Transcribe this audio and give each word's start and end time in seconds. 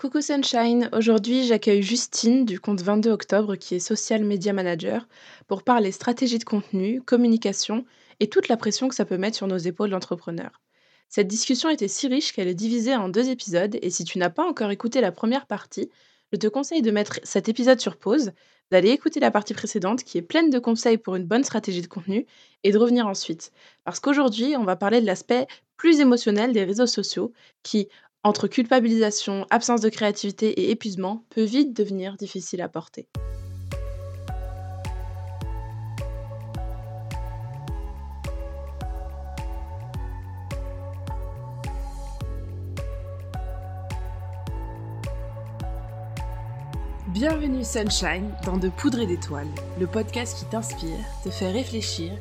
Coucou 0.00 0.20
Sunshine, 0.20 0.88
aujourd'hui 0.92 1.44
j'accueille 1.44 1.82
Justine 1.82 2.44
du 2.44 2.60
compte 2.60 2.82
22 2.82 3.10
octobre 3.10 3.56
qui 3.56 3.74
est 3.74 3.80
social 3.80 4.22
media 4.22 4.52
manager 4.52 5.08
pour 5.48 5.64
parler 5.64 5.90
stratégie 5.90 6.38
de 6.38 6.44
contenu, 6.44 7.02
communication 7.02 7.84
et 8.20 8.28
toute 8.28 8.46
la 8.46 8.56
pression 8.56 8.86
que 8.86 8.94
ça 8.94 9.04
peut 9.04 9.18
mettre 9.18 9.36
sur 9.36 9.48
nos 9.48 9.56
épaules 9.56 9.90
d'entrepreneurs. 9.90 10.60
Cette 11.08 11.26
discussion 11.26 11.68
était 11.68 11.88
si 11.88 12.06
riche 12.06 12.32
qu'elle 12.32 12.46
est 12.46 12.54
divisée 12.54 12.94
en 12.94 13.08
deux 13.08 13.28
épisodes 13.28 13.76
et 13.82 13.90
si 13.90 14.04
tu 14.04 14.18
n'as 14.18 14.30
pas 14.30 14.46
encore 14.46 14.70
écouté 14.70 15.00
la 15.00 15.10
première 15.10 15.46
partie, 15.46 15.90
je 16.32 16.38
te 16.38 16.46
conseille 16.46 16.82
de 16.82 16.92
mettre 16.92 17.18
cet 17.24 17.48
épisode 17.48 17.80
sur 17.80 17.96
pause, 17.96 18.30
d'aller 18.70 18.90
écouter 18.90 19.18
la 19.18 19.32
partie 19.32 19.54
précédente 19.54 20.04
qui 20.04 20.16
est 20.16 20.22
pleine 20.22 20.50
de 20.50 20.60
conseils 20.60 20.98
pour 20.98 21.16
une 21.16 21.26
bonne 21.26 21.42
stratégie 21.42 21.82
de 21.82 21.88
contenu 21.88 22.24
et 22.62 22.70
de 22.70 22.78
revenir 22.78 23.08
ensuite. 23.08 23.50
Parce 23.82 23.98
qu'aujourd'hui, 23.98 24.54
on 24.56 24.64
va 24.64 24.76
parler 24.76 25.00
de 25.00 25.06
l'aspect 25.06 25.48
plus 25.76 25.98
émotionnel 26.00 26.52
des 26.52 26.64
réseaux 26.64 26.86
sociaux 26.86 27.32
qui, 27.62 27.88
entre 28.24 28.48
culpabilisation, 28.48 29.46
absence 29.50 29.80
de 29.80 29.88
créativité 29.88 30.48
et 30.48 30.70
épuisement, 30.70 31.24
peut 31.30 31.44
vite 31.44 31.76
devenir 31.76 32.16
difficile 32.16 32.60
à 32.62 32.68
porter. 32.68 33.08
Bienvenue 47.08 47.64
Sunshine 47.64 48.30
dans 48.44 48.58
De 48.58 48.68
Poudre 48.68 49.00
et 49.00 49.06
d'Étoiles, 49.06 49.48
le 49.80 49.86
podcast 49.86 50.38
qui 50.38 50.44
t'inspire, 50.44 50.98
te 51.24 51.30
fait 51.30 51.50
réfléchir 51.50 52.12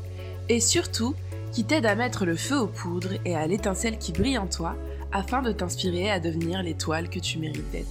et 0.50 0.60
surtout 0.60 1.14
qui 1.52 1.66
t'aide 1.66 1.86
à 1.86 1.96
mettre 1.96 2.26
le 2.26 2.36
feu 2.36 2.58
aux 2.58 2.68
poudres 2.68 3.14
et 3.26 3.36
à 3.36 3.46
l'étincelle 3.46 3.98
qui 4.00 4.12
brille 4.12 4.38
en 4.38 4.48
toi 4.48 4.76
afin 5.12 5.42
de 5.42 5.52
t'inspirer 5.52 6.10
à 6.12 6.20
devenir 6.20 6.64
l'étoile 6.64 7.10
que 7.10 7.20
tu 7.20 7.40
mérites 7.40 7.70
d'être. 7.72 7.88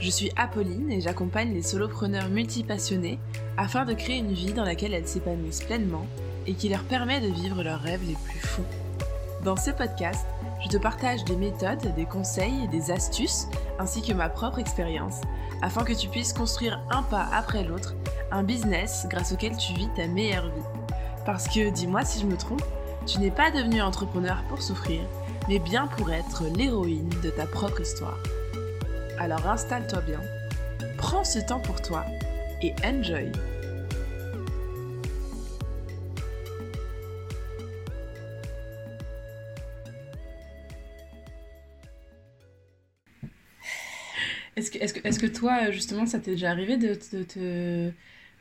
Je 0.00 0.10
suis 0.10 0.32
Apolline 0.36 0.90
et 0.90 1.00
j'accompagne 1.00 1.54
les 1.54 1.62
solopreneurs 1.62 2.28
multipassionnés 2.28 3.18
afin 3.56 3.84
de 3.84 3.94
créer 3.94 4.18
une 4.18 4.32
vie 4.32 4.52
dans 4.52 4.64
laquelle 4.64 4.92
elles 4.92 5.08
s'épanouissent 5.08 5.62
pleinement 5.64 6.06
et 6.46 6.54
qui 6.54 6.68
leur 6.68 6.82
permet 6.82 7.20
de 7.20 7.32
vivre 7.32 7.62
leurs 7.62 7.80
rêves 7.80 8.06
les 8.06 8.16
plus 8.28 8.40
fous. 8.40 8.64
Dans 9.44 9.56
ce 9.56 9.70
podcast, 9.70 10.26
je 10.62 10.68
te 10.68 10.76
partage 10.76 11.24
des 11.24 11.36
méthodes, 11.36 11.94
des 11.94 12.06
conseils, 12.06 12.68
des 12.68 12.90
astuces, 12.90 13.46
ainsi 13.78 14.02
que 14.02 14.12
ma 14.12 14.28
propre 14.28 14.58
expérience, 14.58 15.20
afin 15.62 15.84
que 15.84 15.92
tu 15.92 16.08
puisses 16.08 16.32
construire 16.32 16.80
un 16.90 17.02
pas 17.02 17.28
après 17.32 17.62
l'autre 17.62 17.94
un 18.30 18.42
business 18.42 19.06
grâce 19.08 19.32
auquel 19.32 19.56
tu 19.56 19.72
vis 19.74 19.88
ta 19.96 20.06
meilleure 20.06 20.46
vie. 20.46 20.96
Parce 21.24 21.48
que, 21.48 21.70
dis-moi 21.70 22.04
si 22.04 22.20
je 22.20 22.26
me 22.26 22.36
trompe, 22.36 22.62
tu 23.06 23.18
n'es 23.18 23.30
pas 23.30 23.50
devenu 23.50 23.80
entrepreneur 23.80 24.42
pour 24.48 24.62
souffrir, 24.62 25.00
mais 25.48 25.58
bien 25.58 25.86
pour 25.86 26.10
être 26.10 26.44
l'héroïne 26.56 27.10
de 27.22 27.30
ta 27.30 27.46
propre 27.46 27.80
histoire. 27.80 28.18
Alors 29.18 29.46
installe-toi 29.46 30.00
bien, 30.00 30.20
prends 30.96 31.24
ce 31.24 31.38
temps 31.38 31.60
pour 31.60 31.80
toi 31.80 32.04
et 32.62 32.72
enjoy. 32.84 33.30
Est-ce 44.56 44.70
que, 44.70 44.78
est 44.78 44.92
que, 44.92 45.20
que, 45.20 45.26
toi, 45.26 45.70
justement, 45.72 46.06
ça 46.06 46.20
t'est 46.20 46.32
déjà 46.32 46.50
arrivé 46.50 46.76
de, 46.76 46.96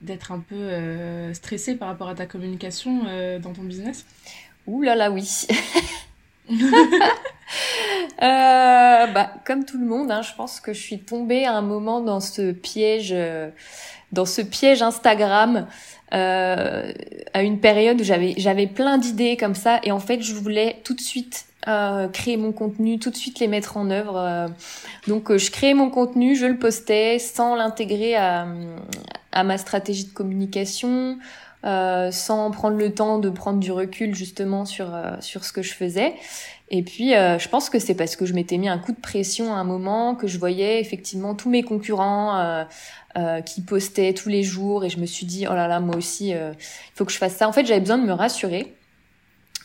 d'être 0.01 0.31
un 0.31 0.39
peu 0.39 0.55
euh, 0.55 1.33
stressé 1.33 1.75
par 1.75 1.87
rapport 1.87 2.07
à 2.07 2.13
ta 2.13 2.27
communication 2.27 3.05
euh, 3.07 3.39
dans 3.39 3.53
ton 3.53 3.63
business? 3.63 4.05
Ouh 4.67 4.83
là 4.83 4.95
là, 4.95 5.11
oui. 5.11 5.27
Euh, 8.21 9.07
bah, 9.07 9.33
comme 9.45 9.65
tout 9.65 9.77
le 9.77 9.85
monde, 9.85 10.09
hein, 10.09 10.21
je 10.21 10.33
pense 10.33 10.59
que 10.59 10.73
je 10.73 10.79
suis 10.79 10.99
tombée 10.99 11.45
à 11.45 11.53
un 11.53 11.61
moment 11.61 11.99
dans 11.99 12.19
ce 12.19 12.51
piège, 12.51 13.11
euh, 13.11 13.49
dans 14.11 14.25
ce 14.25 14.41
piège 14.41 14.81
Instagram, 14.81 15.67
euh, 16.13 16.91
à 17.33 17.43
une 17.43 17.59
période 17.59 17.99
où 17.99 18.03
j'avais 18.03 18.33
j'avais 18.37 18.67
plein 18.67 18.97
d'idées 18.97 19.35
comme 19.35 19.55
ça, 19.55 19.79
et 19.83 19.91
en 19.91 19.99
fait, 19.99 20.21
je 20.21 20.33
voulais 20.33 20.81
tout 20.83 20.93
de 20.93 21.01
suite 21.01 21.45
créer 22.13 22.37
mon 22.37 22.51
contenu, 22.51 22.97
tout 22.97 23.09
de 23.09 23.15
suite 23.15 23.39
les 23.39 23.47
mettre 23.47 23.77
en 23.77 23.89
œuvre. 23.89 24.49
donc, 25.07 25.35
je 25.35 25.51
créais 25.51 25.73
mon 25.73 25.89
contenu, 25.89 26.35
je 26.35 26.45
le 26.45 26.57
postais 26.57 27.19
sans 27.19 27.55
l'intégrer 27.55 28.15
à, 28.15 28.47
à 29.31 29.43
ma 29.43 29.57
stratégie 29.57 30.05
de 30.05 30.13
communication. 30.13 31.17
Euh, 31.65 32.11
sans 32.11 32.51
prendre 32.51 32.75
le 32.75 32.93
temps 32.93 33.19
de 33.19 33.29
prendre 33.29 33.57
du 33.57 33.71
recul 33.71 34.13
justement 34.13 34.65
sur 34.65 34.93
euh, 34.93 35.15
sur 35.21 35.45
ce 35.45 35.53
que 35.53 35.61
je 35.61 35.73
faisais. 35.73 36.13
Et 36.69 36.83
puis, 36.83 37.15
euh, 37.15 37.39
je 37.39 37.47
pense 37.47 37.69
que 37.69 37.79
c'est 37.79 37.93
parce 37.93 38.17
que 38.17 38.25
je 38.25 38.33
m'étais 38.33 38.57
mis 38.57 38.67
un 38.67 38.77
coup 38.77 38.91
de 38.91 38.99
pression 38.99 39.53
à 39.53 39.57
un 39.57 39.63
moment, 39.63 40.15
que 40.15 40.27
je 40.27 40.37
voyais 40.39 40.81
effectivement 40.81 41.35
tous 41.35 41.49
mes 41.49 41.63
concurrents 41.63 42.65
qui 43.45 43.61
postaient 43.61 44.13
tous 44.13 44.27
les 44.27 44.41
jours, 44.41 44.83
et 44.83 44.89
je 44.89 44.97
me 44.97 45.05
suis 45.05 45.27
dit, 45.27 45.45
oh 45.47 45.53
là 45.53 45.67
là, 45.67 45.79
moi 45.79 45.95
aussi, 45.95 46.29
il 46.29 46.55
faut 46.95 47.05
que 47.05 47.11
je 47.11 47.17
fasse 47.17 47.35
ça. 47.35 47.47
En 47.47 47.51
fait, 47.51 47.65
j'avais 47.65 47.79
besoin 47.79 47.99
de 47.99 48.05
me 48.05 48.13
rassurer. 48.13 48.73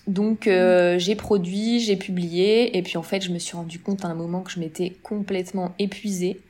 Donc, 0.06 0.46
mmh. 0.46 0.98
j'ai 0.98 1.14
produit, 1.14 1.80
j'ai 1.80 1.96
publié, 1.96 2.76
et 2.76 2.82
puis 2.82 2.98
en 2.98 3.02
fait, 3.02 3.22
je 3.22 3.30
me 3.30 3.38
suis 3.38 3.56
rendu 3.56 3.78
compte 3.78 4.04
à 4.04 4.08
un 4.08 4.14
moment 4.14 4.42
que 4.42 4.50
je 4.50 4.60
m'étais 4.60 4.90
complètement 5.02 5.72
épuisée. 5.78 6.40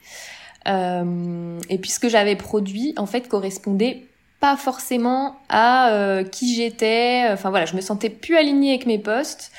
et 0.67 1.79
puis, 1.79 1.91
ce 1.91 2.01
que 2.01 2.09
j'avais 2.09 2.35
produit, 2.35 2.95
en 2.97 3.07
fait, 3.07 3.29
correspondait 3.29 4.08
pas 4.41 4.57
forcément 4.57 5.37
à 5.49 5.91
euh, 5.91 6.25
qui 6.25 6.55
j'étais. 6.55 7.27
Enfin 7.31 7.51
voilà, 7.51 7.67
je 7.67 7.75
me 7.75 7.81
sentais 7.81 8.11
plus 8.11 8.37
alignée 8.37 8.71
avec 8.71 8.87
mes 8.87 8.99
postes. 8.99 9.53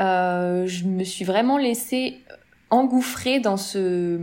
Euh, 0.00 0.66
je 0.66 0.84
me 0.84 1.04
suis 1.04 1.24
vraiment 1.24 1.58
laissée 1.58 2.20
engouffrer 2.70 3.40
dans 3.40 3.56
ce 3.56 4.18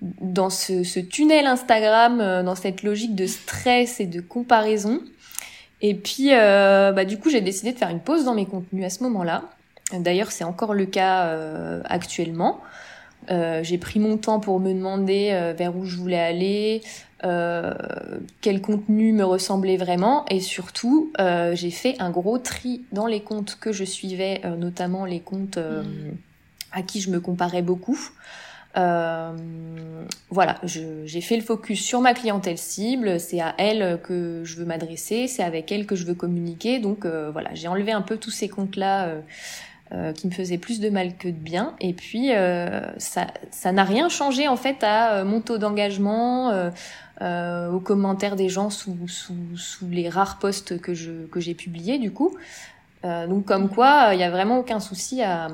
dans 0.00 0.50
ce, 0.50 1.00
tunnel 1.00 1.46
Instagram, 1.46 2.20
euh, 2.20 2.42
dans 2.42 2.54
cette 2.54 2.82
logique 2.82 3.14
de 3.14 3.26
stress 3.26 4.00
et 4.00 4.06
de 4.06 4.20
comparaison. 4.20 5.00
Et 5.80 5.94
puis, 5.94 6.28
euh, 6.32 6.92
bah, 6.92 7.06
du 7.06 7.18
coup, 7.18 7.30
j'ai 7.30 7.40
décidé 7.40 7.72
de 7.72 7.78
faire 7.78 7.88
une 7.88 8.00
pause 8.00 8.24
dans 8.24 8.34
mes 8.34 8.44
contenus 8.44 8.84
à 8.84 8.90
ce 8.90 9.02
moment-là. 9.04 9.44
D'ailleurs, 9.92 10.30
c'est 10.30 10.44
encore 10.44 10.74
le 10.74 10.86
cas 10.86 11.30
actuellement. 11.84 12.60
Euh, 13.30 13.62
j'ai 13.62 13.78
pris 13.78 14.00
mon 14.00 14.16
temps 14.16 14.40
pour 14.40 14.60
me 14.60 14.72
demander 14.72 15.52
vers 15.56 15.76
où 15.76 15.84
je 15.84 15.96
voulais 15.96 16.20
aller, 16.20 16.82
euh, 17.24 17.72
quel 18.42 18.60
contenu 18.60 19.12
me 19.12 19.24
ressemblait 19.24 19.76
vraiment. 19.76 20.26
Et 20.28 20.40
surtout 20.40 21.10
euh, 21.20 21.54
j'ai 21.54 21.70
fait 21.70 21.96
un 21.98 22.10
gros 22.10 22.38
tri 22.38 22.82
dans 22.92 23.06
les 23.06 23.20
comptes 23.20 23.56
que 23.58 23.72
je 23.72 23.84
suivais, 23.84 24.42
euh, 24.44 24.56
notamment 24.56 25.06
les 25.06 25.20
comptes 25.20 25.58
à 26.72 26.82
qui 26.82 27.00
je 27.00 27.10
me 27.10 27.20
comparais 27.20 27.62
beaucoup. 27.62 27.98
voilà, 28.74 30.60
j'ai 30.64 31.20
fait 31.20 31.36
le 31.36 31.42
focus 31.42 31.82
sur 31.82 32.00
ma 32.00 32.12
clientèle 32.12 32.58
cible, 32.58 33.20
c'est 33.20 33.40
à 33.40 33.54
elle 33.56 34.00
que 34.02 34.42
je 34.44 34.56
veux 34.56 34.64
m'adresser, 34.64 35.28
c'est 35.28 35.44
avec 35.44 35.70
elle 35.72 35.86
que 35.86 35.94
je 35.94 36.04
veux 36.04 36.14
communiquer, 36.14 36.80
donc 36.80 37.06
voilà, 37.06 37.54
j'ai 37.54 37.68
enlevé 37.68 37.92
un 37.92 38.02
peu 38.02 38.16
tous 38.16 38.32
ces 38.32 38.48
comptes-là 38.48 39.14
qui 40.16 40.26
me 40.26 40.32
faisaient 40.32 40.58
plus 40.58 40.80
de 40.80 40.90
mal 40.90 41.16
que 41.16 41.28
de 41.28 41.32
bien. 41.32 41.76
Et 41.80 41.92
puis, 41.92 42.30
ça 42.98 43.26
ça 43.50 43.72
n'a 43.72 43.84
rien 43.84 44.08
changé 44.08 44.48
en 44.48 44.56
fait 44.56 44.82
à 44.82 45.24
mon 45.24 45.40
taux 45.40 45.58
d'engagement, 45.58 46.52
euh, 47.22 47.70
aux 47.70 47.78
commentaires 47.78 48.34
des 48.34 48.48
gens 48.48 48.70
sous, 48.70 48.96
sous, 49.06 49.88
les 49.88 50.08
rares 50.08 50.40
posts 50.40 50.80
que 50.80 50.92
que 51.26 51.40
j'ai 51.40 51.54
publiés 51.54 51.98
du 51.98 52.10
coup. 52.10 52.36
Euh, 53.04 53.28
donc 53.28 53.44
comme 53.44 53.68
quoi, 53.68 54.08
il 54.12 54.16
n'y 54.16 54.24
a 54.24 54.30
vraiment 54.30 54.58
aucun 54.58 54.80
souci 54.80 55.22
à, 55.22 55.48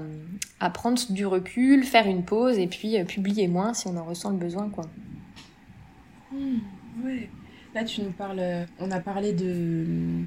à 0.58 0.70
prendre 0.70 0.98
du 1.10 1.26
recul, 1.26 1.84
faire 1.84 2.06
une 2.06 2.24
pause 2.24 2.58
et 2.58 2.66
puis 2.66 2.98
euh, 2.98 3.04
publier 3.04 3.46
moins 3.46 3.74
si 3.74 3.88
on 3.88 3.96
en 3.98 4.04
ressent 4.04 4.30
le 4.30 4.38
besoin 4.38 4.70
quoi. 4.70 4.86
Mmh, 6.32 6.60
ouais. 7.04 7.28
Là 7.74 7.84
tu 7.84 8.00
nous 8.00 8.12
parles, 8.12 8.40
on 8.78 8.90
a 8.90 9.00
parlé 9.00 9.34
de 9.34 10.24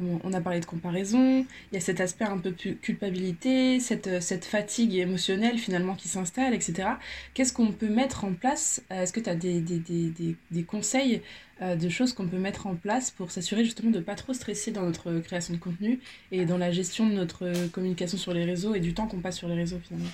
on 0.00 0.32
a 0.32 0.40
parlé 0.40 0.60
de 0.60 0.64
comparaison, 0.64 1.46
il 1.70 1.74
y 1.74 1.76
a 1.76 1.80
cet 1.80 2.00
aspect 2.00 2.24
un 2.24 2.38
peu 2.38 2.52
plus 2.52 2.76
culpabilité, 2.76 3.80
cette, 3.80 4.06
euh, 4.06 4.20
cette 4.20 4.44
fatigue 4.44 4.94
émotionnelle 4.94 5.58
finalement 5.58 5.94
qui 5.94 6.08
s'installe, 6.08 6.54
etc. 6.54 6.88
Qu'est-ce 7.34 7.52
qu'on 7.52 7.72
peut 7.72 7.88
mettre 7.88 8.24
en 8.24 8.32
place 8.32 8.82
euh, 8.90 9.02
Est-ce 9.02 9.12
que 9.12 9.20
tu 9.20 9.30
as 9.30 9.34
des, 9.34 9.60
des, 9.60 9.78
des, 9.78 10.36
des, 10.50 10.62
conseils 10.62 11.22
euh, 11.62 11.76
de 11.76 11.88
choses 11.88 12.12
qu'on 12.12 12.26
peut 12.26 12.38
mettre 12.38 12.66
en 12.66 12.74
place 12.74 13.10
pour 13.10 13.30
s'assurer 13.30 13.64
justement 13.64 13.90
de 13.90 13.98
ne 13.98 14.02
pas 14.02 14.14
trop 14.14 14.32
stresser 14.32 14.70
dans 14.70 14.82
notre 14.82 15.12
création 15.20 15.54
de 15.54 15.58
contenu 15.58 16.00
et 16.32 16.44
dans 16.44 16.58
la 16.58 16.70
gestion 16.70 17.06
de 17.06 17.12
notre 17.14 17.68
communication 17.68 18.18
sur 18.18 18.32
les 18.32 18.44
réseaux 18.44 18.74
et 18.74 18.80
du 18.80 18.94
temps 18.94 19.06
qu'on 19.06 19.20
passe 19.20 19.36
sur 19.36 19.48
les 19.48 19.56
réseaux 19.56 19.80
finalement? 19.86 20.10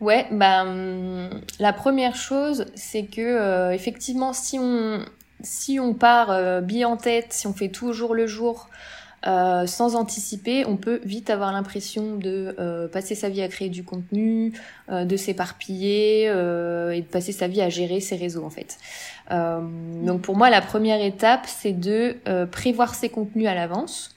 Ouais, 0.00 0.26
bah, 0.30 0.62
hum, 0.62 1.42
la 1.58 1.72
première 1.74 2.16
chose, 2.16 2.66
c'est 2.74 3.04
que 3.04 3.72
effectivement, 3.74 4.32
si 4.32 4.58
on, 4.58 5.04
si 5.42 5.80
on 5.80 5.94
part 5.94 6.30
euh, 6.30 6.60
bille 6.60 6.84
en 6.84 6.96
tête, 6.96 7.32
si 7.32 7.46
on 7.46 7.52
fait 7.52 7.68
toujours 7.68 8.14
le 8.14 8.26
jour, 8.26 8.68
euh, 9.26 9.66
sans 9.66 9.96
anticiper, 9.96 10.64
on 10.66 10.76
peut 10.76 11.00
vite 11.04 11.28
avoir 11.28 11.52
l'impression 11.52 12.16
de 12.16 12.54
euh, 12.58 12.88
passer 12.88 13.14
sa 13.14 13.28
vie 13.28 13.42
à 13.42 13.48
créer 13.48 13.68
du 13.68 13.84
contenu, 13.84 14.52
euh, 14.90 15.04
de 15.04 15.16
s'éparpiller 15.16 16.28
euh, 16.28 16.92
et 16.92 17.02
de 17.02 17.06
passer 17.06 17.32
sa 17.32 17.46
vie 17.46 17.60
à 17.60 17.68
gérer 17.68 18.00
ses 18.00 18.16
réseaux 18.16 18.44
en 18.44 18.50
fait. 18.50 18.78
donc 19.30 20.22
pour 20.22 20.36
moi, 20.36 20.50
la 20.50 20.60
première 20.60 21.02
étape, 21.04 21.46
c'est 21.46 21.72
de 21.72 22.16
prévoir 22.50 22.94
ses 22.94 23.08
contenus 23.10 23.46
à 23.46 23.54
l'avance. 23.54 24.16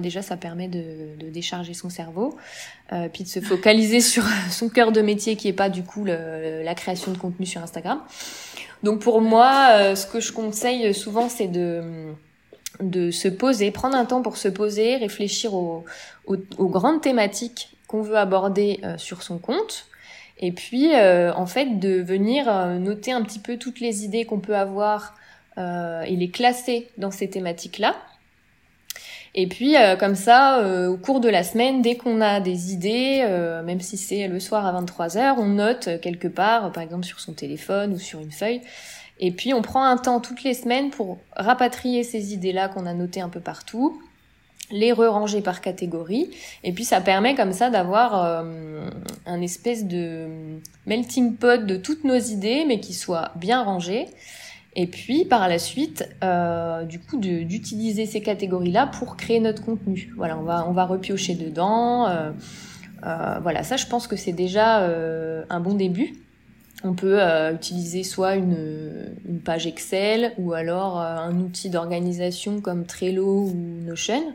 déjà, 0.00 0.22
ça 0.22 0.36
permet 0.36 0.68
de, 0.68 1.16
de, 1.18 1.30
décharger 1.30 1.74
son 1.74 1.90
cerveau, 1.90 2.36
euh, 2.92 3.08
puis 3.12 3.24
de 3.24 3.28
se 3.28 3.40
focaliser 3.40 4.00
sur 4.12 4.24
son 4.50 4.68
cœur 4.68 4.92
de 4.92 5.00
métier 5.00 5.34
qui 5.36 5.48
est 5.48 5.52
pas 5.52 5.68
du 5.68 5.82
coup 5.82 6.04
le, 6.04 6.62
la 6.62 6.74
création 6.74 7.10
de 7.10 7.18
contenu 7.18 7.46
sur 7.46 7.62
Instagram. 7.62 8.00
Donc 8.82 9.00
pour 9.00 9.20
moi, 9.20 9.94
ce 9.94 10.06
que 10.06 10.20
je 10.20 10.32
conseille 10.32 10.92
souvent, 10.92 11.28
c'est 11.28 11.48
de 11.48 12.14
de 12.80 13.10
se 13.10 13.28
poser, 13.28 13.70
prendre 13.70 13.96
un 13.96 14.04
temps 14.04 14.22
pour 14.22 14.36
se 14.36 14.48
poser, 14.48 14.96
réfléchir 14.96 15.54
aux, 15.54 15.84
grandes 16.58 17.00
thématiques 17.00 17.76
qu'on 17.86 18.02
veut 18.02 18.16
aborder 18.16 18.80
sur 18.96 19.22
son 19.22 19.38
compte. 19.38 19.86
Et 20.38 20.52
puis, 20.52 20.90
en 20.94 21.46
fait, 21.46 21.78
de 21.78 22.00
venir 22.00 22.46
noter 22.78 23.12
un 23.12 23.22
petit 23.22 23.38
peu 23.38 23.58
toutes 23.58 23.80
les 23.80 24.04
idées 24.04 24.24
qu'on 24.24 24.40
peut 24.40 24.56
avoir 24.56 25.14
euh, 25.58 26.02
et 26.02 26.16
les 26.16 26.30
classer 26.30 26.88
dans 26.96 27.10
ces 27.10 27.28
thématiques-là. 27.28 27.94
Et 29.34 29.46
puis 29.46 29.76
euh, 29.76 29.96
comme 29.96 30.14
ça, 30.14 30.60
euh, 30.60 30.88
au 30.88 30.96
cours 30.96 31.20
de 31.20 31.28
la 31.28 31.42
semaine, 31.42 31.82
dès 31.82 31.96
qu'on 31.96 32.20
a 32.20 32.40
des 32.40 32.72
idées, 32.72 33.22
euh, 33.24 33.62
même 33.62 33.80
si 33.80 33.96
c'est 33.96 34.28
le 34.28 34.40
soir 34.40 34.66
à 34.66 34.80
23h, 34.80 35.34
on 35.38 35.46
note 35.46 36.00
quelque 36.00 36.28
part, 36.28 36.70
par 36.72 36.82
exemple 36.82 37.04
sur 37.04 37.20
son 37.20 37.32
téléphone 37.32 37.94
ou 37.94 37.98
sur 37.98 38.20
une 38.20 38.30
feuille. 38.30 38.60
Et 39.22 39.30
puis 39.30 39.54
on 39.54 39.62
prend 39.62 39.84
un 39.84 39.96
temps 39.96 40.20
toutes 40.20 40.42
les 40.42 40.52
semaines 40.52 40.90
pour 40.90 41.16
rapatrier 41.34 42.02
ces 42.02 42.34
idées-là 42.34 42.68
qu'on 42.68 42.84
a 42.84 42.92
notées 42.92 43.22
un 43.22 43.30
peu 43.30 43.40
partout, 43.40 44.02
les 44.70 44.92
re-ranger 44.92 45.40
par 45.40 45.60
catégorie. 45.60 46.30
Et 46.64 46.72
puis 46.72 46.84
ça 46.84 47.00
permet 47.00 47.34
comme 47.34 47.52
ça 47.52 47.70
d'avoir 47.70 48.44
un 49.26 49.40
espèce 49.40 49.86
de 49.86 50.26
melting 50.86 51.36
pot 51.36 51.64
de 51.64 51.76
toutes 51.76 52.04
nos 52.04 52.18
idées, 52.18 52.64
mais 52.66 52.80
qui 52.80 52.94
soit 52.94 53.30
bien 53.36 53.62
rangé. 53.62 54.08
Et 54.74 54.86
puis 54.86 55.24
par 55.24 55.48
la 55.48 55.58
suite, 55.58 56.08
euh, 56.24 56.82
du 56.84 56.98
coup, 56.98 57.18
d'utiliser 57.18 58.06
ces 58.06 58.22
catégories-là 58.22 58.86
pour 58.86 59.16
créer 59.16 59.38
notre 59.38 59.64
contenu. 59.64 60.12
Voilà, 60.16 60.36
on 60.38 60.72
va 60.72 60.84
repiocher 60.84 61.34
dedans. 61.34 62.08
Euh, 62.08 62.32
euh, 63.04 63.38
voilà, 63.42 63.62
ça, 63.62 63.76
je 63.76 63.86
pense 63.86 64.06
que 64.06 64.16
c'est 64.16 64.32
déjà 64.32 64.80
euh, 64.80 65.44
un 65.50 65.60
bon 65.60 65.74
début. 65.74 66.14
On 66.84 66.94
peut 66.94 67.22
euh, 67.22 67.54
utiliser 67.54 68.02
soit 68.02 68.34
une, 68.34 69.14
une, 69.28 69.40
page 69.40 69.66
Excel 69.66 70.32
ou 70.38 70.52
alors 70.52 71.00
euh, 71.00 71.16
un 71.16 71.38
outil 71.40 71.70
d'organisation 71.70 72.60
comme 72.60 72.86
Trello 72.86 73.44
ou 73.44 73.54
Notion. 73.54 74.34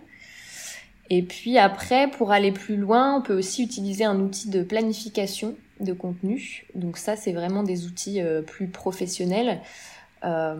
Et 1.10 1.24
puis 1.24 1.58
après, 1.58 2.10
pour 2.10 2.32
aller 2.32 2.52
plus 2.52 2.78
loin, 2.78 3.18
on 3.18 3.22
peut 3.22 3.38
aussi 3.38 3.64
utiliser 3.64 4.04
un 4.04 4.20
outil 4.20 4.50
de 4.50 4.64
planification 4.64 5.56
de 5.80 5.94
contenu. 5.94 6.66
Donc 6.76 6.98
ça, 6.98 7.16
c'est 7.16 7.32
vraiment 7.32 7.64
des 7.64 7.86
outils 7.86 8.20
plus 8.46 8.68
professionnels 8.68 9.62
euh, 10.26 10.56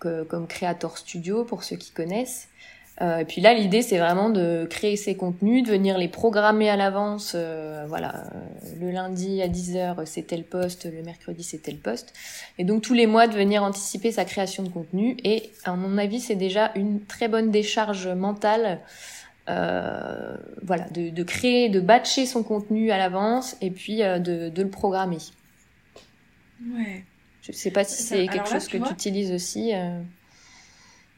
que, 0.00 0.22
comme 0.22 0.46
Creator 0.46 0.96
Studio 0.96 1.44
pour 1.44 1.62
ceux 1.62 1.76
qui 1.76 1.90
connaissent. 1.90 2.48
Euh, 3.00 3.18
et 3.18 3.24
puis 3.24 3.40
là, 3.40 3.54
l'idée, 3.54 3.82
c'est 3.82 3.98
vraiment 3.98 4.28
de 4.28 4.66
créer 4.68 4.96
ces 4.96 5.16
contenus, 5.16 5.64
de 5.64 5.70
venir 5.70 5.96
les 5.96 6.08
programmer 6.08 6.68
à 6.68 6.76
l'avance. 6.76 7.32
Euh, 7.34 7.84
voilà, 7.88 8.24
le 8.80 8.90
lundi 8.90 9.40
à 9.40 9.48
10h, 9.48 10.04
c'est 10.04 10.26
tel 10.26 10.44
poste, 10.44 10.84
le 10.84 11.02
mercredi, 11.02 11.42
c'est 11.42 11.58
tel 11.58 11.76
poste. 11.76 12.12
Et 12.58 12.64
donc, 12.64 12.82
tous 12.82 12.94
les 12.94 13.06
mois, 13.06 13.26
de 13.26 13.34
venir 13.34 13.62
anticiper 13.62 14.12
sa 14.12 14.24
création 14.24 14.62
de 14.62 14.68
contenu. 14.68 15.16
Et 15.24 15.50
à 15.64 15.74
mon 15.74 15.96
avis, 15.96 16.20
c'est 16.20 16.34
déjà 16.34 16.70
une 16.74 17.00
très 17.04 17.28
bonne 17.28 17.50
décharge 17.50 18.08
mentale. 18.08 18.80
Euh, 19.48 20.36
voilà, 20.62 20.88
de, 20.90 21.10
de, 21.10 21.22
créer, 21.24 21.68
de 21.68 21.80
batcher 21.80 22.26
son 22.26 22.44
contenu 22.44 22.92
à 22.92 22.98
l'avance 22.98 23.56
et 23.60 23.70
puis 23.72 23.98
de, 23.98 24.50
de 24.50 24.62
le 24.62 24.68
programmer. 24.68 25.18
Ouais. 26.64 27.04
Je 27.42 27.50
sais 27.50 27.72
pas 27.72 27.82
si 27.82 28.00
c'est 28.00 28.28
quelque 28.28 28.48
chose 28.48 28.68
que 28.68 28.76
tu 28.76 28.92
utilises 28.92 29.32
aussi. 29.32 29.72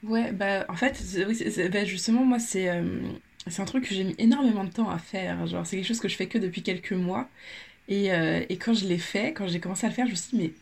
Ouais, 0.04 0.32
bah 0.32 0.66
en 0.68 0.76
fait, 0.76 1.02
oui, 1.26 1.68
bah, 1.72 1.84
justement, 1.84 2.24
moi, 2.24 2.38
c'est 2.38 2.68
euh, 2.68 3.00
c'est 3.46 3.62
un 3.62 3.64
truc 3.64 3.88
que 3.88 3.94
j'ai 3.94 4.04
mis 4.04 4.14
énormément 4.18 4.64
de 4.64 4.70
temps 4.70 4.90
à 4.90 4.98
faire. 4.98 5.46
Genre, 5.46 5.66
c'est 5.66 5.76
quelque 5.76 5.86
chose 5.86 6.00
que 6.00 6.08
je 6.08 6.16
fais 6.16 6.26
que 6.26 6.38
depuis 6.38 6.62
quelques 6.62 6.92
mois. 6.92 7.28
Et, 7.88 8.12
euh, 8.12 8.42
et 8.48 8.56
quand 8.58 8.74
je 8.74 8.86
l'ai 8.86 8.98
fait, 8.98 9.32
quand 9.34 9.46
j'ai 9.48 9.60
commencé 9.60 9.86
à 9.86 9.90
le 9.90 9.94
faire, 9.94 10.06
je 10.06 10.12
me 10.12 10.16
suis 10.16 10.36
dit, 10.36 10.42
mais 10.42 10.52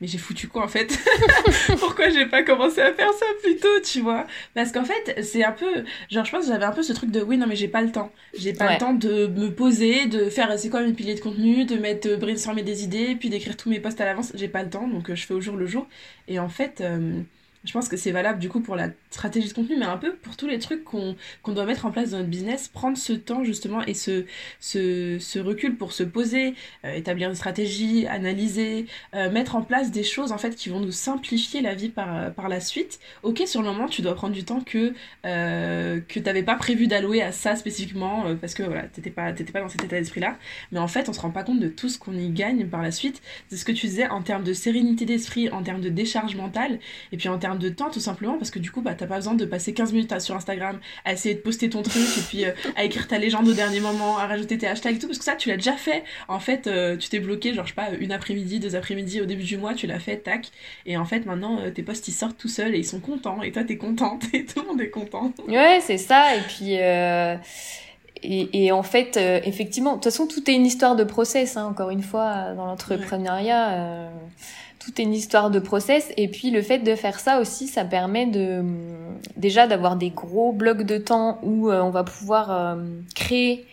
mais 0.00 0.06
j'ai 0.08 0.18
foutu 0.18 0.46
quoi 0.48 0.64
en 0.64 0.68
fait 0.68 0.98
Pourquoi 1.80 2.10
j'ai 2.10 2.26
pas 2.26 2.42
commencé 2.42 2.82
à 2.82 2.92
faire 2.92 3.12
ça 3.14 3.26
plus 3.42 3.56
tôt, 3.56 3.80
tu 3.82 4.00
vois? 4.02 4.26
Parce 4.54 4.70
qu'en 4.72 4.84
fait, 4.84 5.22
c'est 5.22 5.42
un 5.42 5.52
peu 5.52 5.84
genre 6.10 6.24
je 6.24 6.30
pense 6.30 6.46
que 6.46 6.52
j'avais 6.52 6.66
un 6.66 6.72
peu 6.72 6.82
ce 6.82 6.92
truc 6.92 7.10
de 7.10 7.22
oui 7.22 7.38
non 7.38 7.46
mais 7.46 7.56
j'ai 7.56 7.68
pas 7.68 7.80
le 7.80 7.90
temps. 7.90 8.12
J'ai 8.38 8.52
pas 8.52 8.72
le 8.74 8.78
temps 8.78 8.92
de 8.92 9.26
me 9.26 9.50
poser, 9.50 10.06
de 10.06 10.28
faire 10.28 10.58
c'est 10.58 10.68
quoi 10.68 10.82
mes 10.82 10.92
piliers 10.92 11.14
de 11.14 11.20
contenu, 11.20 11.64
de 11.64 11.76
mettre 11.76 12.08
euh, 12.10 12.16
brainstormer 12.18 12.62
des 12.62 12.84
idées, 12.84 13.16
puis 13.18 13.30
d'écrire 13.30 13.56
tous 13.56 13.70
mes 13.70 13.80
posts 13.80 14.00
à 14.02 14.04
l'avance, 14.04 14.32
j'ai 14.34 14.48
pas 14.48 14.62
le 14.62 14.68
temps 14.70 14.86
donc 14.86 15.08
euh, 15.10 15.14
je 15.14 15.24
fais 15.24 15.34
au 15.34 15.40
jour 15.40 15.56
le 15.56 15.66
jour 15.66 15.86
et 16.28 16.38
en 16.38 16.50
fait 16.50 16.82
je 17.66 17.72
pense 17.72 17.88
que 17.88 17.96
c'est 17.96 18.12
valable 18.12 18.38
du 18.38 18.48
coup 18.48 18.60
pour 18.60 18.76
la 18.76 18.88
stratégie 19.10 19.48
de 19.48 19.52
contenu, 19.52 19.76
mais 19.76 19.86
un 19.86 19.96
peu 19.96 20.14
pour 20.14 20.36
tous 20.36 20.46
les 20.46 20.58
trucs 20.58 20.84
qu'on 20.84 21.16
qu'on 21.42 21.52
doit 21.52 21.66
mettre 21.66 21.84
en 21.86 21.90
place 21.90 22.10
dans 22.10 22.18
notre 22.18 22.30
business, 22.30 22.68
prendre 22.68 22.96
ce 22.96 23.12
temps 23.12 23.44
justement 23.44 23.82
et 23.84 23.94
ce, 23.94 25.38
recul 25.40 25.76
pour 25.76 25.92
se 25.92 26.02
poser, 26.02 26.54
euh, 26.84 26.92
établir 26.94 27.28
une 27.28 27.34
stratégie, 27.34 28.06
analyser, 28.06 28.86
euh, 29.14 29.30
mettre 29.30 29.56
en 29.56 29.62
place 29.62 29.90
des 29.90 30.02
choses 30.02 30.32
en 30.32 30.38
fait 30.38 30.54
qui 30.54 30.68
vont 30.68 30.80
nous 30.80 30.92
simplifier 30.92 31.60
la 31.60 31.74
vie 31.74 31.88
par, 31.88 32.32
par 32.32 32.48
la 32.48 32.60
suite. 32.60 33.00
Ok, 33.22 33.42
sur 33.46 33.62
le 33.62 33.68
moment, 33.68 33.88
tu 33.88 34.02
dois 34.02 34.14
prendre 34.14 34.34
du 34.34 34.44
temps 34.44 34.60
que, 34.60 34.94
euh, 35.24 36.00
que 36.00 36.14
tu 36.14 36.22
n'avais 36.22 36.42
pas 36.42 36.54
prévu 36.54 36.86
d'allouer 36.86 37.22
à 37.22 37.32
ça 37.32 37.56
spécifiquement 37.56 38.34
parce 38.40 38.54
que 38.54 38.62
voilà, 38.62 38.84
t'étais 38.84 39.10
pas, 39.10 39.32
pas 39.32 39.60
dans 39.60 39.68
cet 39.68 39.84
état 39.84 39.96
d'esprit-là, 39.98 40.38
mais 40.72 40.78
en 40.78 40.88
fait, 40.88 41.08
on 41.08 41.12
se 41.12 41.20
rend 41.20 41.30
pas 41.30 41.42
compte 41.42 41.60
de 41.60 41.68
tout 41.68 41.88
ce 41.88 41.98
qu'on 41.98 42.16
y 42.16 42.30
gagne 42.30 42.66
par 42.66 42.82
la 42.82 42.90
suite. 42.90 43.22
C'est 43.48 43.56
ce 43.56 43.64
que 43.64 43.72
tu 43.72 43.86
disais 43.86 44.08
en 44.08 44.22
termes 44.22 44.44
de 44.44 44.52
sérénité 44.52 45.04
d'esprit, 45.04 45.50
en 45.50 45.62
termes 45.62 45.80
de 45.80 45.88
décharge 45.88 46.36
mentale, 46.36 46.78
et 47.12 47.16
puis 47.16 47.28
en 47.28 47.38
termes 47.38 47.55
de 47.58 47.68
temps 47.68 47.90
tout 47.90 48.00
simplement 48.00 48.38
parce 48.38 48.50
que 48.50 48.58
du 48.58 48.70
coup 48.70 48.80
bah 48.80 48.94
t'as 48.94 49.06
pas 49.06 49.16
besoin 49.16 49.34
de 49.34 49.44
passer 49.44 49.74
15 49.74 49.92
minutes 49.92 50.18
sur 50.20 50.34
Instagram 50.34 50.78
à 51.04 51.12
essayer 51.12 51.34
de 51.34 51.40
poster 51.40 51.68
ton 51.70 51.82
truc 51.82 52.02
et 52.18 52.20
puis 52.20 52.44
euh, 52.44 52.52
à 52.76 52.84
écrire 52.84 53.08
ta 53.08 53.18
légende 53.18 53.48
au 53.48 53.52
dernier 53.52 53.80
moment 53.80 54.18
à 54.18 54.26
rajouter 54.26 54.58
tes 54.58 54.66
hashtags 54.66 54.96
et 54.96 54.98
tout 54.98 55.06
parce 55.06 55.18
que 55.18 55.24
ça 55.24 55.36
tu 55.36 55.48
l'as 55.48 55.56
déjà 55.56 55.72
fait. 55.72 56.04
En 56.28 56.40
fait 56.40 56.66
euh, 56.66 56.96
tu 56.96 57.08
t'es 57.08 57.20
bloqué 57.20 57.54
genre 57.54 57.64
je 57.64 57.70
sais 57.70 57.74
pas 57.74 57.90
une 57.98 58.12
après-midi 58.12 58.60
deux 58.60 58.76
après-midi 58.76 59.20
au 59.20 59.24
début 59.24 59.44
du 59.44 59.56
mois 59.56 59.74
tu 59.74 59.86
l'as 59.86 59.98
fait 59.98 60.18
tac. 60.18 60.50
Et 60.86 60.96
en 60.96 61.04
fait 61.04 61.26
maintenant 61.26 61.58
euh, 61.60 61.70
tes 61.70 61.82
posts 61.82 62.08
ils 62.08 62.12
sortent 62.12 62.38
tout 62.38 62.48
seuls 62.48 62.74
et 62.74 62.78
ils 62.78 62.86
sont 62.86 63.00
contents. 63.00 63.42
Et 63.42 63.52
toi 63.52 63.64
t'es 63.64 63.76
contente 63.76 64.24
et 64.32 64.44
tout 64.44 64.60
le 64.60 64.68
monde 64.68 64.80
est 64.80 64.90
content. 64.90 65.32
Ouais 65.48 65.80
c'est 65.80 65.98
ça. 65.98 66.36
Et 66.36 66.40
puis 66.40 66.76
et, 68.22 68.64
et, 68.64 68.72
en 68.72 68.82
fait, 68.82 69.18
effectivement, 69.44 69.90
de 69.90 69.96
toute 69.96 70.04
façon, 70.04 70.26
tout 70.26 70.50
est 70.50 70.54
une 70.54 70.64
histoire 70.64 70.96
de 70.96 71.04
process, 71.04 71.58
hein, 71.58 71.66
encore 71.66 71.90
une 71.90 72.02
fois, 72.02 72.54
dans 72.54 72.64
l'entrepreneuriat. 72.64 73.68
Ouais 73.68 74.08
tout 74.86 75.02
une 75.02 75.12
histoire 75.12 75.50
de 75.50 75.58
process. 75.58 76.12
Et 76.16 76.28
puis 76.28 76.50
le 76.50 76.62
fait 76.62 76.78
de 76.78 76.94
faire 76.94 77.18
ça 77.18 77.40
aussi, 77.40 77.66
ça 77.66 77.84
permet 77.84 78.26
de 78.26 78.62
déjà 79.36 79.66
d'avoir 79.66 79.96
des 79.96 80.10
gros 80.10 80.52
blocs 80.52 80.82
de 80.82 80.98
temps 80.98 81.38
où 81.42 81.70
euh, 81.70 81.80
on 81.80 81.90
va 81.90 82.04
pouvoir 82.04 82.50
euh, 82.50 82.76
créer. 83.14 83.66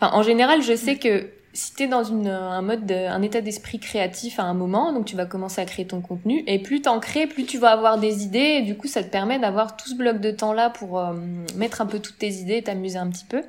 En 0.00 0.22
général, 0.22 0.62
je 0.62 0.76
sais 0.76 0.96
que 0.96 1.28
si 1.58 1.74
tu 1.74 1.82
es 1.82 1.86
dans 1.88 2.12
un 2.12 2.62
mode, 2.62 2.88
état 2.88 3.40
d'esprit 3.40 3.80
créatif 3.80 4.38
à 4.38 4.44
un 4.44 4.54
moment, 4.54 4.92
donc 4.92 5.06
tu 5.06 5.16
vas 5.16 5.26
commencer 5.26 5.60
à 5.60 5.64
créer 5.64 5.86
ton 5.86 6.00
contenu, 6.00 6.44
et 6.46 6.60
plus 6.60 6.82
t'en 6.82 7.00
crées, 7.00 7.26
plus 7.26 7.46
tu 7.46 7.58
vas 7.58 7.70
avoir 7.70 7.98
des 7.98 8.22
idées, 8.22 8.58
et 8.60 8.62
du 8.62 8.76
coup 8.76 8.86
ça 8.86 9.02
te 9.02 9.08
permet 9.08 9.40
d'avoir 9.40 9.76
tout 9.76 9.88
ce 9.88 9.96
bloc 9.96 10.20
de 10.20 10.30
temps 10.30 10.52
là 10.52 10.70
pour 10.70 11.00
euh, 11.00 11.14
mettre 11.56 11.80
un 11.80 11.86
peu 11.86 11.98
toutes 11.98 12.18
tes 12.18 12.30
idées, 12.30 12.62
t'amuser 12.62 12.98
un 12.98 13.08
petit 13.08 13.24
peu 13.24 13.42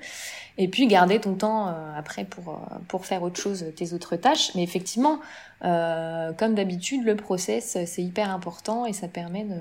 et 0.57 0.67
puis 0.67 0.87
garder 0.87 1.21
ton 1.21 1.35
temps 1.35 1.67
euh, 1.67 1.71
après 1.95 2.25
pour, 2.25 2.49
euh, 2.49 2.77
pour 2.87 3.05
faire 3.05 3.21
autre 3.21 3.39
chose, 3.39 3.63
tes 3.75 3.93
autres 3.93 4.15
tâches. 4.15 4.55
Mais 4.55 4.63
effectivement, 4.63 5.19
comme 5.61 6.55
d'habitude, 6.55 7.05
le 7.05 7.15
process, 7.15 7.77
c'est 7.85 8.01
hyper 8.01 8.31
important 8.31 8.85
et 8.85 8.93
ça 8.93 9.07
permet 9.07 9.43
de, 9.43 9.55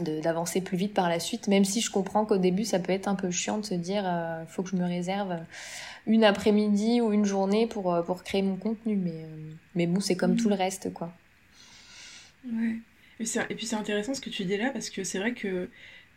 d'avancer 0.00 0.60
plus 0.60 0.76
vite 0.76 0.94
par 0.94 1.08
la 1.08 1.20
suite, 1.20 1.48
même 1.48 1.64
si 1.64 1.80
je 1.80 1.90
comprends 1.90 2.24
qu'au 2.24 2.38
début, 2.38 2.64
ça 2.64 2.78
peut 2.78 2.92
être 2.92 3.08
un 3.08 3.14
peu 3.14 3.30
chiant 3.30 3.58
de 3.58 3.64
se 3.64 3.74
dire, 3.74 4.04
euh, 4.06 4.44
faut 4.46 4.62
que 4.62 4.70
je 4.70 4.76
me 4.76 4.84
réserve 4.84 5.38
une 6.06 6.24
après-midi 6.24 7.00
ou 7.00 7.12
une 7.12 7.24
journée 7.24 7.66
pour, 7.66 8.02
pour 8.04 8.24
créer 8.24 8.42
mon 8.42 8.56
contenu. 8.56 8.96
Mais, 8.96 9.26
mais 9.74 9.86
bon, 9.86 10.00
c'est 10.00 10.16
comme 10.16 10.36
tout 10.36 10.48
le 10.48 10.54
reste, 10.54 10.92
quoi. 10.92 11.12
Ouais. 12.46 12.76
Et, 13.20 13.24
et 13.50 13.54
puis 13.54 13.66
c'est 13.66 13.76
intéressant 13.76 14.14
ce 14.14 14.20
que 14.20 14.30
tu 14.30 14.44
dis 14.44 14.56
là, 14.56 14.70
parce 14.70 14.90
que 14.90 15.04
c'est 15.04 15.18
vrai 15.18 15.32
que 15.32 15.68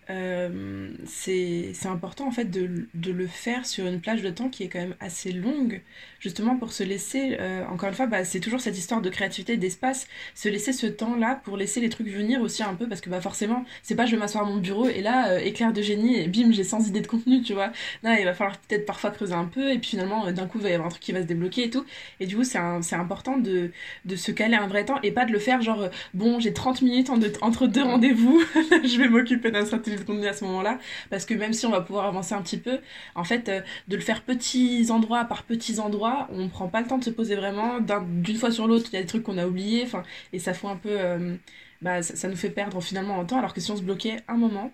euh, 0.09 0.89
c'est 1.05 1.73
important 1.85 2.27
en 2.27 2.31
fait 2.31 2.45
de, 2.45 2.87
de, 2.93 3.11
le 3.11 3.27
faire 3.27 3.65
sur 3.65 3.87
une 3.87 3.99
plage 3.99 4.21
de 4.21 4.29
temps 4.29 4.49
qui 4.49 4.63
est 4.63 4.67
quand 4.67 4.79
même 4.79 4.95
assez 4.99 5.31
longue, 5.31 5.81
justement 6.19 6.57
pour 6.57 6.71
se 6.73 6.83
laisser, 6.83 7.37
euh, 7.39 7.65
encore 7.65 7.89
une 7.89 7.95
fois, 7.95 8.05
bah, 8.05 8.23
c'est 8.23 8.39
toujours 8.39 8.61
cette 8.61 8.77
histoire 8.77 9.01
de 9.01 9.09
créativité, 9.09 9.57
d'espace, 9.57 10.07
se 10.35 10.49
laisser 10.49 10.73
ce 10.73 10.85
temps-là 10.87 11.41
pour 11.43 11.57
laisser 11.57 11.79
les 11.79 11.89
trucs 11.89 12.07
venir 12.07 12.41
aussi 12.41 12.61
un 12.61 12.75
peu, 12.75 12.87
parce 12.87 13.01
que 13.01 13.09
bah, 13.09 13.21
forcément, 13.21 13.65
c'est 13.81 13.95
pas 13.95 14.05
je 14.05 14.11
vais 14.11 14.17
m'asseoir 14.17 14.45
à 14.45 14.47
mon 14.47 14.57
bureau 14.57 14.87
et 14.87 15.01
là, 15.01 15.31
euh, 15.31 15.39
éclair 15.39 15.73
de 15.73 15.81
génie, 15.81 16.19
et 16.19 16.27
bim, 16.27 16.51
j'ai 16.51 16.63
100 16.63 16.87
idées 16.87 17.01
de 17.01 17.07
contenu, 17.07 17.41
tu 17.41 17.53
vois. 17.53 17.71
Là, 18.03 18.19
il 18.19 18.25
va 18.25 18.33
falloir 18.33 18.57
peut-être 18.59 18.85
parfois 18.85 19.11
creuser 19.11 19.33
un 19.33 19.45
peu, 19.45 19.71
et 19.71 19.79
puis 19.79 19.91
finalement, 19.91 20.31
d'un 20.31 20.45
coup, 20.47 20.59
il 20.59 20.63
va 20.63 20.69
y 20.69 20.73
avoir 20.73 20.87
un 20.87 20.91
truc 20.91 21.01
qui 21.01 21.11
va 21.13 21.21
se 21.21 21.27
débloquer 21.27 21.65
et 21.65 21.69
tout. 21.69 21.85
Et 22.19 22.27
du 22.27 22.35
coup, 22.35 22.43
c'est 22.43 22.57
important 22.95 23.37
de, 23.37 23.71
de 24.05 24.15
se 24.15 24.31
caler 24.31 24.55
un 24.55 24.67
vrai 24.67 24.85
temps 24.85 24.99
et 25.01 25.11
pas 25.11 25.25
de 25.25 25.31
le 25.31 25.39
faire 25.39 25.61
genre, 25.61 25.89
bon, 26.13 26.39
j'ai 26.39 26.53
30 26.53 26.81
minutes 26.81 27.09
entre 27.41 27.67
deux 27.67 27.83
rendez-vous, 27.83 28.41
je 28.55 28.97
vais 28.97 29.09
m'occuper 29.09 29.51
d'un 29.51 29.65
stratégie 29.65 29.94
à 30.27 30.33
ce 30.33 30.43
moment-là, 30.45 30.79
parce 31.09 31.25
que 31.25 31.33
même 31.33 31.53
si 31.53 31.65
on 31.65 31.71
va 31.71 31.81
pouvoir 31.81 32.05
avancer 32.05 32.33
un 32.33 32.41
petit 32.41 32.57
peu, 32.57 32.79
en 33.15 33.23
fait, 33.23 33.49
euh, 33.49 33.61
de 33.87 33.95
le 33.95 34.01
faire 34.01 34.21
petits 34.23 34.87
endroits 34.91 35.25
par 35.25 35.43
petits 35.43 35.79
endroits, 35.79 36.27
on 36.31 36.47
prend 36.49 36.67
pas 36.67 36.81
le 36.81 36.87
temps 36.87 36.97
de 36.97 37.03
se 37.03 37.09
poser 37.09 37.35
vraiment. 37.35 37.79
D'une 37.79 38.37
fois 38.37 38.51
sur 38.51 38.67
l'autre, 38.67 38.87
il 38.91 38.95
y 38.95 38.99
a 38.99 39.01
des 39.01 39.07
trucs 39.07 39.23
qu'on 39.23 39.37
a 39.37 39.47
oubliés, 39.47 39.87
et 40.33 40.39
ça 40.39 40.53
fait 40.53 40.67
un 40.67 40.77
peu, 40.77 40.89
euh, 40.91 41.35
bah, 41.81 42.01
ça, 42.01 42.27
nous 42.27 42.35
fait 42.35 42.49
perdre 42.49 42.81
finalement 42.81 43.17
en 43.17 43.25
temps, 43.25 43.39
alors 43.39 43.53
que 43.53 43.61
si 43.61 43.71
on 43.71 43.77
se 43.77 43.83
bloquait 43.83 44.17
un 44.27 44.37
moment, 44.37 44.71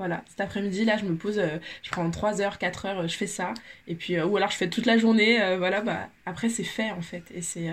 voilà, 0.00 0.22
cet 0.26 0.40
après-midi, 0.40 0.84
là, 0.84 0.96
je 0.96 1.04
me 1.04 1.14
pose, 1.14 1.38
euh, 1.38 1.58
je 1.82 1.90
prends 1.90 2.10
3 2.10 2.40
heures, 2.40 2.58
4 2.58 2.86
heures, 2.86 3.06
je 3.06 3.16
fais 3.16 3.26
ça. 3.26 3.52
Et 3.86 3.94
puis, 3.94 4.20
ou 4.20 4.36
alors 4.36 4.50
je 4.50 4.56
fais 4.56 4.68
toute 4.68 4.86
la 4.86 4.98
journée, 4.98 5.38
voilà, 5.58 5.82
bah, 5.82 6.08
après, 6.26 6.48
c'est 6.48 6.64
fait, 6.64 6.90
en 6.90 7.02
fait. 7.02 7.22
Et 7.34 7.42
c'est 7.42 7.70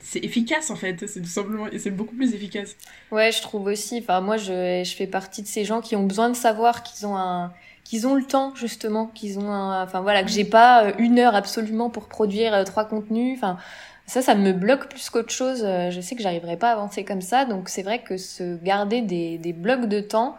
c'est 0.00 0.24
efficace, 0.24 0.70
en 0.70 0.76
fait. 0.76 1.06
C'est 1.06 1.20
tout 1.20 1.26
simplement, 1.26 1.66
et 1.66 1.78
c'est 1.78 1.90
beaucoup 1.90 2.14
plus 2.14 2.32
efficace. 2.32 2.76
Ouais, 3.10 3.32
je 3.32 3.42
trouve 3.42 3.66
aussi. 3.66 3.98
Enfin, 3.98 4.20
moi, 4.20 4.36
je, 4.36 4.82
je 4.84 4.94
fais 4.94 5.06
partie 5.06 5.42
de 5.42 5.48
ces 5.48 5.64
gens 5.64 5.80
qui 5.80 5.96
ont 5.96 6.04
besoin 6.04 6.30
de 6.30 6.36
savoir 6.36 6.82
qu'ils 6.82 7.06
ont 7.06 7.16
un 7.16 7.52
qu'ils 7.84 8.06
ont 8.06 8.14
le 8.14 8.24
temps 8.24 8.54
justement, 8.54 9.06
qu'ils 9.06 9.38
ont 9.38 9.50
un, 9.50 9.82
enfin 9.82 10.02
voilà, 10.02 10.22
que 10.22 10.28
j'ai 10.28 10.44
pas 10.44 10.92
une 10.98 11.18
heure 11.18 11.34
absolument 11.34 11.88
pour 11.88 12.06
produire 12.08 12.62
trois 12.64 12.84
contenus. 12.84 13.38
Enfin, 13.38 13.56
ça, 14.08 14.22
ça 14.22 14.34
me 14.34 14.52
bloque 14.52 14.88
plus 14.88 15.10
qu'autre 15.10 15.32
chose. 15.32 15.62
Euh, 15.64 15.90
je 15.90 16.00
sais 16.00 16.14
que 16.16 16.22
j'arriverai 16.22 16.56
pas 16.56 16.70
à 16.70 16.72
avancer 16.72 17.04
comme 17.04 17.20
ça. 17.20 17.44
Donc 17.44 17.68
c'est 17.68 17.82
vrai 17.82 18.00
que 18.00 18.16
se 18.16 18.56
garder 18.62 19.02
des, 19.02 19.38
des 19.38 19.52
blocs 19.52 19.86
de 19.86 20.00
temps, 20.00 20.36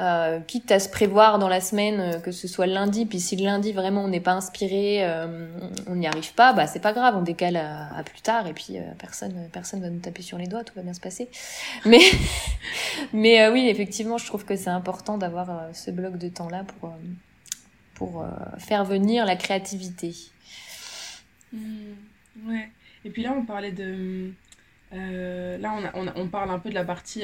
euh, 0.00 0.38
quitte 0.40 0.70
à 0.70 0.78
se 0.78 0.88
prévoir 0.88 1.40
dans 1.40 1.48
la 1.48 1.60
semaine 1.60 2.00
euh, 2.00 2.20
que 2.20 2.30
ce 2.30 2.46
soit 2.46 2.66
lundi, 2.66 3.04
puis 3.04 3.18
si 3.18 3.34
le 3.34 3.44
lundi 3.44 3.72
vraiment 3.72 4.04
on 4.04 4.08
n'est 4.08 4.20
pas 4.20 4.32
inspiré, 4.32 5.04
euh, 5.04 5.48
on 5.88 5.96
n'y 5.96 6.06
arrive 6.06 6.34
pas, 6.34 6.52
bah 6.52 6.68
c'est 6.68 6.78
pas 6.78 6.92
grave, 6.92 7.16
on 7.16 7.22
décale 7.22 7.56
à, 7.56 8.02
plus 8.04 8.20
tard 8.20 8.46
et 8.46 8.52
puis 8.52 8.76
personne 8.98 9.48
personne 9.52 9.80
va 9.80 9.90
nous 9.90 9.98
taper 9.98 10.22
sur 10.22 10.38
les 10.38 10.46
doigts, 10.46 10.62
tout 10.62 10.74
va 10.76 10.82
bien 10.82 10.94
se 10.94 11.00
passer. 11.00 11.28
Mais 11.84 12.00
mais 13.12 13.48
oui, 13.48 13.68
effectivement, 13.68 14.18
je 14.18 14.26
trouve 14.26 14.44
que 14.44 14.54
c'est 14.56 14.70
important 14.70 15.18
d'avoir 15.18 15.74
ce 15.74 15.90
bloc 15.90 16.16
de 16.16 16.28
temps 16.28 16.48
là 16.48 16.64
pour 16.64 16.92
pour 17.94 18.24
faire 18.58 18.84
venir 18.84 19.26
la 19.26 19.34
créativité. 19.34 20.14
Mmh, 21.52 21.58
ouais. 22.46 22.68
Et 23.04 23.10
puis 23.10 23.22
là, 23.22 23.34
on 23.36 23.44
parlait 23.44 23.72
de. 23.72 24.30
Là, 24.92 25.72
on, 25.94 26.06
on, 26.06 26.12
on, 26.14 26.28
parle 26.28 26.50
un 26.50 26.58
peu 26.58 26.70
de 26.70 26.74
la 26.74 26.84
partie 26.84 27.22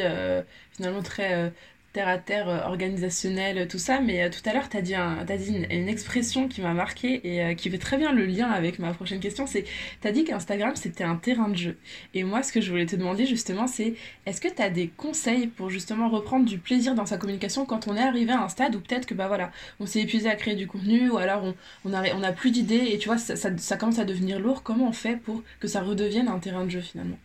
finalement 0.73 1.03
très 1.03 1.53
terre 1.95 2.09
à 2.09 2.19
terre, 2.19 2.49
euh, 2.49 2.61
organisationnel, 2.67 3.69
tout 3.69 3.79
ça. 3.79 4.01
Mais 4.01 4.25
euh, 4.25 4.29
tout 4.29 4.47
à 4.49 4.53
l'heure, 4.53 4.69
tu 4.69 4.77
as 4.77 4.83
dit, 4.83 4.95
un, 4.95 5.25
dit 5.25 5.65
une, 5.71 5.89
expression 5.89 6.49
qui 6.49 6.61
m'a 6.61 6.75
marqué 6.75 7.21
et 7.27 7.43
euh, 7.43 7.55
qui 7.55 7.71
fait 7.71 7.79
très 7.79 7.97
bien 7.97 8.13
le 8.13 8.27
lien 8.27 8.51
avec 8.51 8.81
ma 8.81 8.93
prochaine 8.93 9.21
question. 9.21 9.47
C'est, 9.47 9.65
tu 10.03 10.09
as 10.09 10.13
dit 10.13 10.25
qu'Instagram, 10.25 10.75
c'était 10.75 11.05
un 11.05 11.15
terrain 11.15 11.49
de 11.49 11.57
jeu. 11.57 11.79
Et 12.13 12.25
moi, 12.25 12.43
ce 12.43 12.53
que 12.53 12.61
je 12.61 12.71
voulais 12.71 12.85
te 12.85 12.97
demander 12.97 13.27
justement, 13.27 13.69
c'est 13.69 13.95
est-ce 14.27 14.41
que 14.41 14.49
tu 14.49 14.61
as 14.61 14.71
des 14.71 14.89
conseils 14.89 15.47
pour 15.47 15.71
justement 15.71 16.09
reprendre 16.09 16.45
du 16.45 16.59
plaisir 16.59 16.97
dans 16.97 17.07
sa 17.07 17.17
communication 17.17 17.65
quand 17.65 17.87
on 17.87 17.97
est 17.97 18.03
arrivé 18.03 18.33
à 18.33 18.43
un 18.43 18.49
stade 18.49 18.75
où 18.75 18.81
peut-être 18.81 19.07
que, 19.07 19.15
bah 19.15 19.29
voilà, 19.29 19.53
on 19.79 19.87
s'est 19.87 20.01
épuisé 20.01 20.29
à 20.29 20.35
créer 20.35 20.57
du 20.57 20.67
contenu 20.67 21.11
ou 21.11 21.17
alors 21.17 21.45
on, 21.45 21.55
on, 21.85 21.95
a, 21.95 22.13
on 22.15 22.23
a 22.25 22.33
plus 22.33 22.51
d'idées 22.51 22.89
et 22.91 22.99
tu 22.99 23.09
vois, 23.09 23.19
ça, 23.19 23.37
ça, 23.37 23.57
ça 23.57 23.77
commence 23.77 24.01
à 24.01 24.05
devenir 24.05 24.41
lourd. 24.41 24.65
Comment 24.65 24.89
on 24.89 24.93
fait 24.93 25.17
pour 25.17 25.43
que 25.61 25.69
ça 25.69 25.81
redevienne 25.81 26.27
un 26.27 26.41
terrain 26.41 26.65
de 26.65 26.71
jeu 26.71 26.81
finalement? 26.81 27.19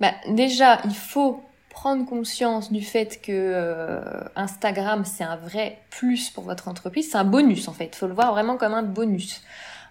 Bah, 0.00 0.12
déjà, 0.28 0.82
il 0.84 0.94
faut 0.94 1.42
prendre 1.74 2.06
conscience 2.06 2.72
du 2.72 2.82
fait 2.82 3.20
que 3.20 3.32
euh, 3.32 4.00
Instagram 4.36 5.04
c'est 5.04 5.24
un 5.24 5.36
vrai 5.36 5.80
plus 5.90 6.30
pour 6.30 6.44
votre 6.44 6.68
entreprise, 6.68 7.10
c'est 7.10 7.18
un 7.18 7.24
bonus 7.24 7.68
en 7.68 7.72
fait. 7.72 7.90
Il 7.92 7.96
faut 7.96 8.06
le 8.06 8.14
voir 8.14 8.32
vraiment 8.32 8.56
comme 8.56 8.72
un 8.72 8.82
bonus. 8.82 9.42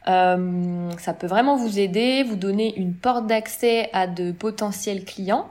Euh, 0.08 0.90
ça 0.98 1.14
peut 1.14 1.28
vraiment 1.28 1.56
vous 1.56 1.80
aider, 1.80 2.24
vous 2.24 2.38
donner 2.38 2.76
une 2.78 2.94
porte 2.94 3.28
d'accès 3.28 3.90
à 3.94 4.08
de 4.08 4.32
potentiels 4.32 5.06
clients. 5.06 5.50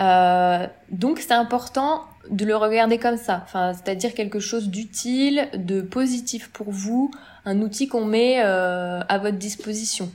Euh, 0.00 0.66
donc 0.90 1.20
c'est 1.20 1.32
important 1.32 2.02
de 2.28 2.44
le 2.44 2.56
regarder 2.56 2.98
comme 2.98 3.16
ça, 3.16 3.40
enfin, 3.44 3.72
c'est-à-dire 3.72 4.14
quelque 4.14 4.40
chose 4.40 4.68
d'utile, 4.68 5.48
de 5.54 5.80
positif 5.80 6.50
pour 6.50 6.70
vous, 6.70 7.10
un 7.44 7.60
outil 7.60 7.88
qu'on 7.88 8.04
met 8.04 8.40
à 8.40 9.18
votre 9.18 9.38
disposition. 9.38 10.10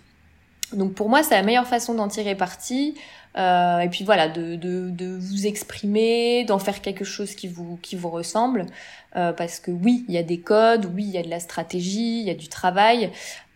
Donc 0.73 0.93
pour 0.93 1.09
moi, 1.09 1.23
c'est 1.23 1.35
la 1.35 1.43
meilleure 1.43 1.67
façon 1.67 1.93
d'en 1.93 2.07
tirer 2.07 2.35
parti. 2.35 2.95
Euh, 3.37 3.79
et 3.79 3.89
puis 3.89 4.03
voilà, 4.03 4.27
de, 4.27 4.55
de, 4.55 4.89
de 4.89 5.15
vous 5.15 5.45
exprimer, 5.45 6.43
d'en 6.45 6.59
faire 6.59 6.81
quelque 6.81 7.05
chose 7.05 7.35
qui 7.35 7.47
vous, 7.47 7.77
qui 7.81 7.95
vous 7.95 8.09
ressemble. 8.09 8.65
Euh, 9.15 9.31
parce 9.31 9.59
que 9.59 9.71
oui, 9.71 10.05
il 10.07 10.15
y 10.15 10.17
a 10.17 10.23
des 10.23 10.39
codes, 10.39 10.91
oui, 10.93 11.03
il 11.03 11.11
y 11.11 11.17
a 11.17 11.23
de 11.23 11.29
la 11.29 11.39
stratégie, 11.39 12.19
il 12.19 12.27
y 12.27 12.29
a 12.29 12.35
du 12.35 12.47
travail, 12.47 13.11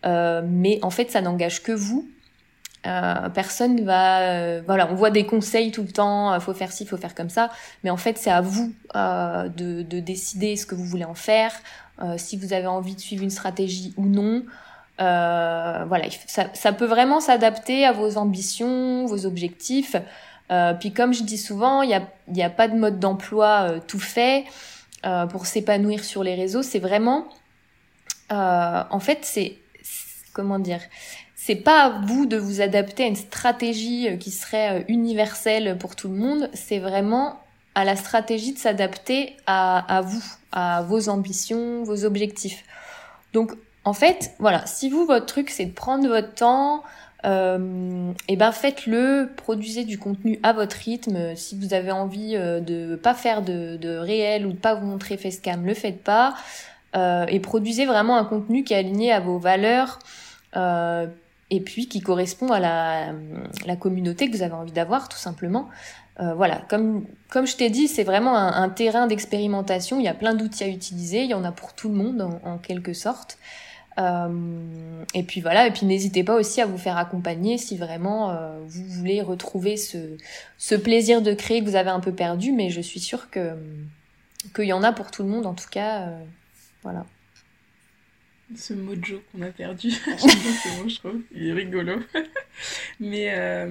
euh, 0.05 0.41
mais 0.45 0.79
en 0.81 0.89
fait, 0.89 1.11
ça 1.11 1.21
n'engage 1.21 1.61
que 1.61 1.71
vous. 1.71 2.07
Euh, 2.88 3.29
personne 3.29 3.83
va, 3.83 4.21
euh, 4.21 4.61
voilà, 4.65 4.89
on 4.91 4.95
voit 4.95 5.11
des 5.11 5.25
conseils 5.25 5.71
tout 5.71 5.83
le 5.83 5.91
temps, 5.91 6.39
faut 6.39 6.53
faire 6.53 6.71
ci, 6.71 6.85
faut 6.85 6.97
faire 6.97 7.13
comme 7.13 7.29
ça, 7.29 7.51
mais 7.83 7.91
en 7.91 7.97
fait, 7.97 8.17
c'est 8.17 8.31
à 8.31 8.41
vous 8.41 8.73
de, 8.95 9.83
de 9.83 10.00
décider 10.00 10.55
ce 10.55 10.65
que 10.65 10.73
vous 10.73 10.85
voulez 10.85 11.05
en 11.05 11.13
faire, 11.13 11.53
si 12.17 12.38
vous 12.38 12.53
avez 12.53 12.65
envie 12.65 12.95
de 12.95 13.00
suivre 13.00 13.23
une 13.23 13.29
stratégie 13.29 13.93
ou 13.97 14.05
non. 14.05 14.43
Euh, 15.01 15.84
voilà, 15.88 16.05
ça, 16.27 16.74
peut 16.74 16.86
vraiment 16.86 17.20
s'adapter 17.20 17.86
à 17.86 17.91
vos 17.91 18.17
ambitions, 18.17 19.05
vos 19.05 19.25
objectifs. 19.25 19.96
Euh, 20.51 20.74
puis 20.74 20.91
comme 20.93 21.13
je 21.13 21.24
dis 21.24 21.38
souvent, 21.38 21.81
il 21.81 22.00
n'y 22.29 22.43
a, 22.43 22.50
pas 22.50 22.67
de 22.67 22.75
mode 22.77 23.00
d'emploi 23.00 23.70
euh, 23.70 23.79
tout 23.86 24.00
fait 24.00 24.46
pour 25.31 25.48
s'épanouir 25.48 26.03
sur 26.03 26.24
les 26.24 26.36
réseaux. 26.36 26.62
C'est 26.62 26.77
vraiment, 26.77 27.27
en 28.29 29.00
fait, 29.00 29.20
c'est 29.24 29.58
comment 30.34 30.60
dire, 30.60 30.79
c'est 31.36 31.55
pas 31.55 31.86
à 31.86 31.89
vous 32.05 32.27
de 32.27 32.38
vous 32.38 32.62
adapter 32.62 33.05
à 33.05 33.08
une 33.08 33.15
stratégie 33.15 34.15
qui 34.20 34.29
serait 34.29 34.86
universelle 34.89 35.75
pour 35.79 35.96
tout 35.96 36.08
le 36.08 36.13
monde. 36.13 36.51
C'est 36.53 36.77
vraiment 36.77 37.39
à 37.74 37.84
la 37.84 37.96
stratégie 37.96 38.53
de 38.53 38.60
s'adapter 38.60 39.36
à, 39.48 39.98
à 39.98 40.01
vous, 40.01 40.24
à 40.51 40.84
vos 40.84 41.10
ambitions, 41.10 41.81
vos 41.81 42.05
objectifs. 42.05 42.63
Donc 43.34 43.53
en 43.83 43.93
fait, 43.93 44.33
voilà, 44.39 44.65
si 44.65 44.89
vous, 44.89 45.05
votre 45.05 45.25
truc, 45.25 45.50
c'est 45.50 45.65
de 45.65 45.73
prendre 45.73 46.07
votre 46.07 46.33
temps, 46.33 46.83
euh, 47.25 48.11
et 48.27 48.35
ben 48.35 48.51
faites-le, 48.51 49.29
produisez 49.38 49.83
du 49.83 50.00
contenu 50.00 50.39
à 50.43 50.53
votre 50.53 50.75
rythme. 50.75 51.35
Si 51.35 51.55
vous 51.55 51.73
avez 51.73 51.91
envie 51.91 52.35
euh, 52.35 52.59
de 52.59 52.95
pas 52.95 53.13
faire 53.13 53.41
de, 53.41 53.77
de 53.77 53.95
réel 53.97 54.45
ou 54.45 54.51
de 54.51 54.57
pas 54.57 54.73
vous 54.73 54.85
montrer 54.85 55.17
facecam, 55.17 55.65
le 55.65 55.73
faites 55.73 56.03
pas. 56.03 56.35
Euh, 56.95 57.25
et 57.27 57.39
produisez 57.39 57.85
vraiment 57.85 58.17
un 58.17 58.25
contenu 58.25 58.63
qui 58.63 58.73
est 58.73 58.77
aligné 58.77 59.11
à 59.11 59.19
vos 59.19 59.38
valeurs 59.38 60.00
euh, 60.57 61.07
et 61.50 61.61
puis 61.61 61.88
qui 61.88 62.01
correspond 62.01 62.50
à 62.50 62.59
la, 62.59 63.13
la 63.65 63.75
communauté 63.75 64.29
que 64.29 64.35
vous 64.35 64.43
avez 64.43 64.53
envie 64.53 64.71
d'avoir, 64.71 65.07
tout 65.07 65.17
simplement. 65.17 65.69
Euh, 66.19 66.33
voilà, 66.33 66.61
comme, 66.69 67.05
comme 67.29 67.47
je 67.47 67.55
t'ai 67.55 67.69
dit, 67.69 67.88
c'est 67.88 68.03
vraiment 68.03 68.35
un, 68.35 68.63
un 68.63 68.69
terrain 68.69 69.07
d'expérimentation. 69.07 70.00
Il 70.00 70.05
y 70.05 70.09
a 70.09 70.13
plein 70.13 70.33
d'outils 70.33 70.63
à 70.63 70.67
utiliser. 70.67 71.23
Il 71.23 71.29
y 71.29 71.33
en 71.33 71.43
a 71.43 71.51
pour 71.51 71.73
tout 71.73 71.88
le 71.88 71.95
monde, 71.95 72.39
en 72.43 72.57
quelque 72.57 72.93
sorte. 72.93 73.38
Euh, 73.98 75.03
et 75.13 75.24
puis 75.24 75.41
voilà, 75.41 75.67
et 75.67 75.71
puis 75.71 75.86
n'hésitez 75.86 76.24
pas 76.24 76.36
aussi 76.36 76.62
à 76.62 76.65
vous 76.65 76.77
faire 76.77 76.98
accompagner 76.98 77.57
si 77.57 77.77
vraiment 77.77 78.31
euh, 78.31 78.57
vous 78.65 78.83
voulez 78.86 79.21
retrouver 79.21 79.75
ce, 79.75 80.17
ce 80.57 80.75
plaisir 80.75 81.21
de 81.21 81.33
créer 81.33 81.60
que 81.60 81.65
vous 81.65 81.75
avez 81.75 81.89
un 81.89 82.00
peu 82.00 82.13
perdu, 82.13 82.51
mais 82.53 82.69
je 82.69 82.81
suis 82.81 83.00
sûre 83.00 83.29
que 83.29 83.55
qu'il 84.55 84.65
y 84.65 84.74
en 84.74 84.81
a 84.81 84.91
pour 84.91 85.12
tout 85.12 85.24
le 85.24 85.29
monde 85.29 85.45
en 85.45 85.53
tout 85.53 85.69
cas. 85.69 86.07
Euh, 86.07 86.24
voilà. 86.83 87.05
Ce 88.55 88.74
mojo 88.74 89.21
qu'on 89.31 89.41
a 89.43 89.48
perdu, 89.51 89.91
c'est 89.91 90.10
bon, 90.81 90.89
je 90.89 90.98
trouve, 90.98 91.21
il 91.33 91.48
est 91.48 91.53
rigolo. 91.53 92.00
mais 93.00 93.67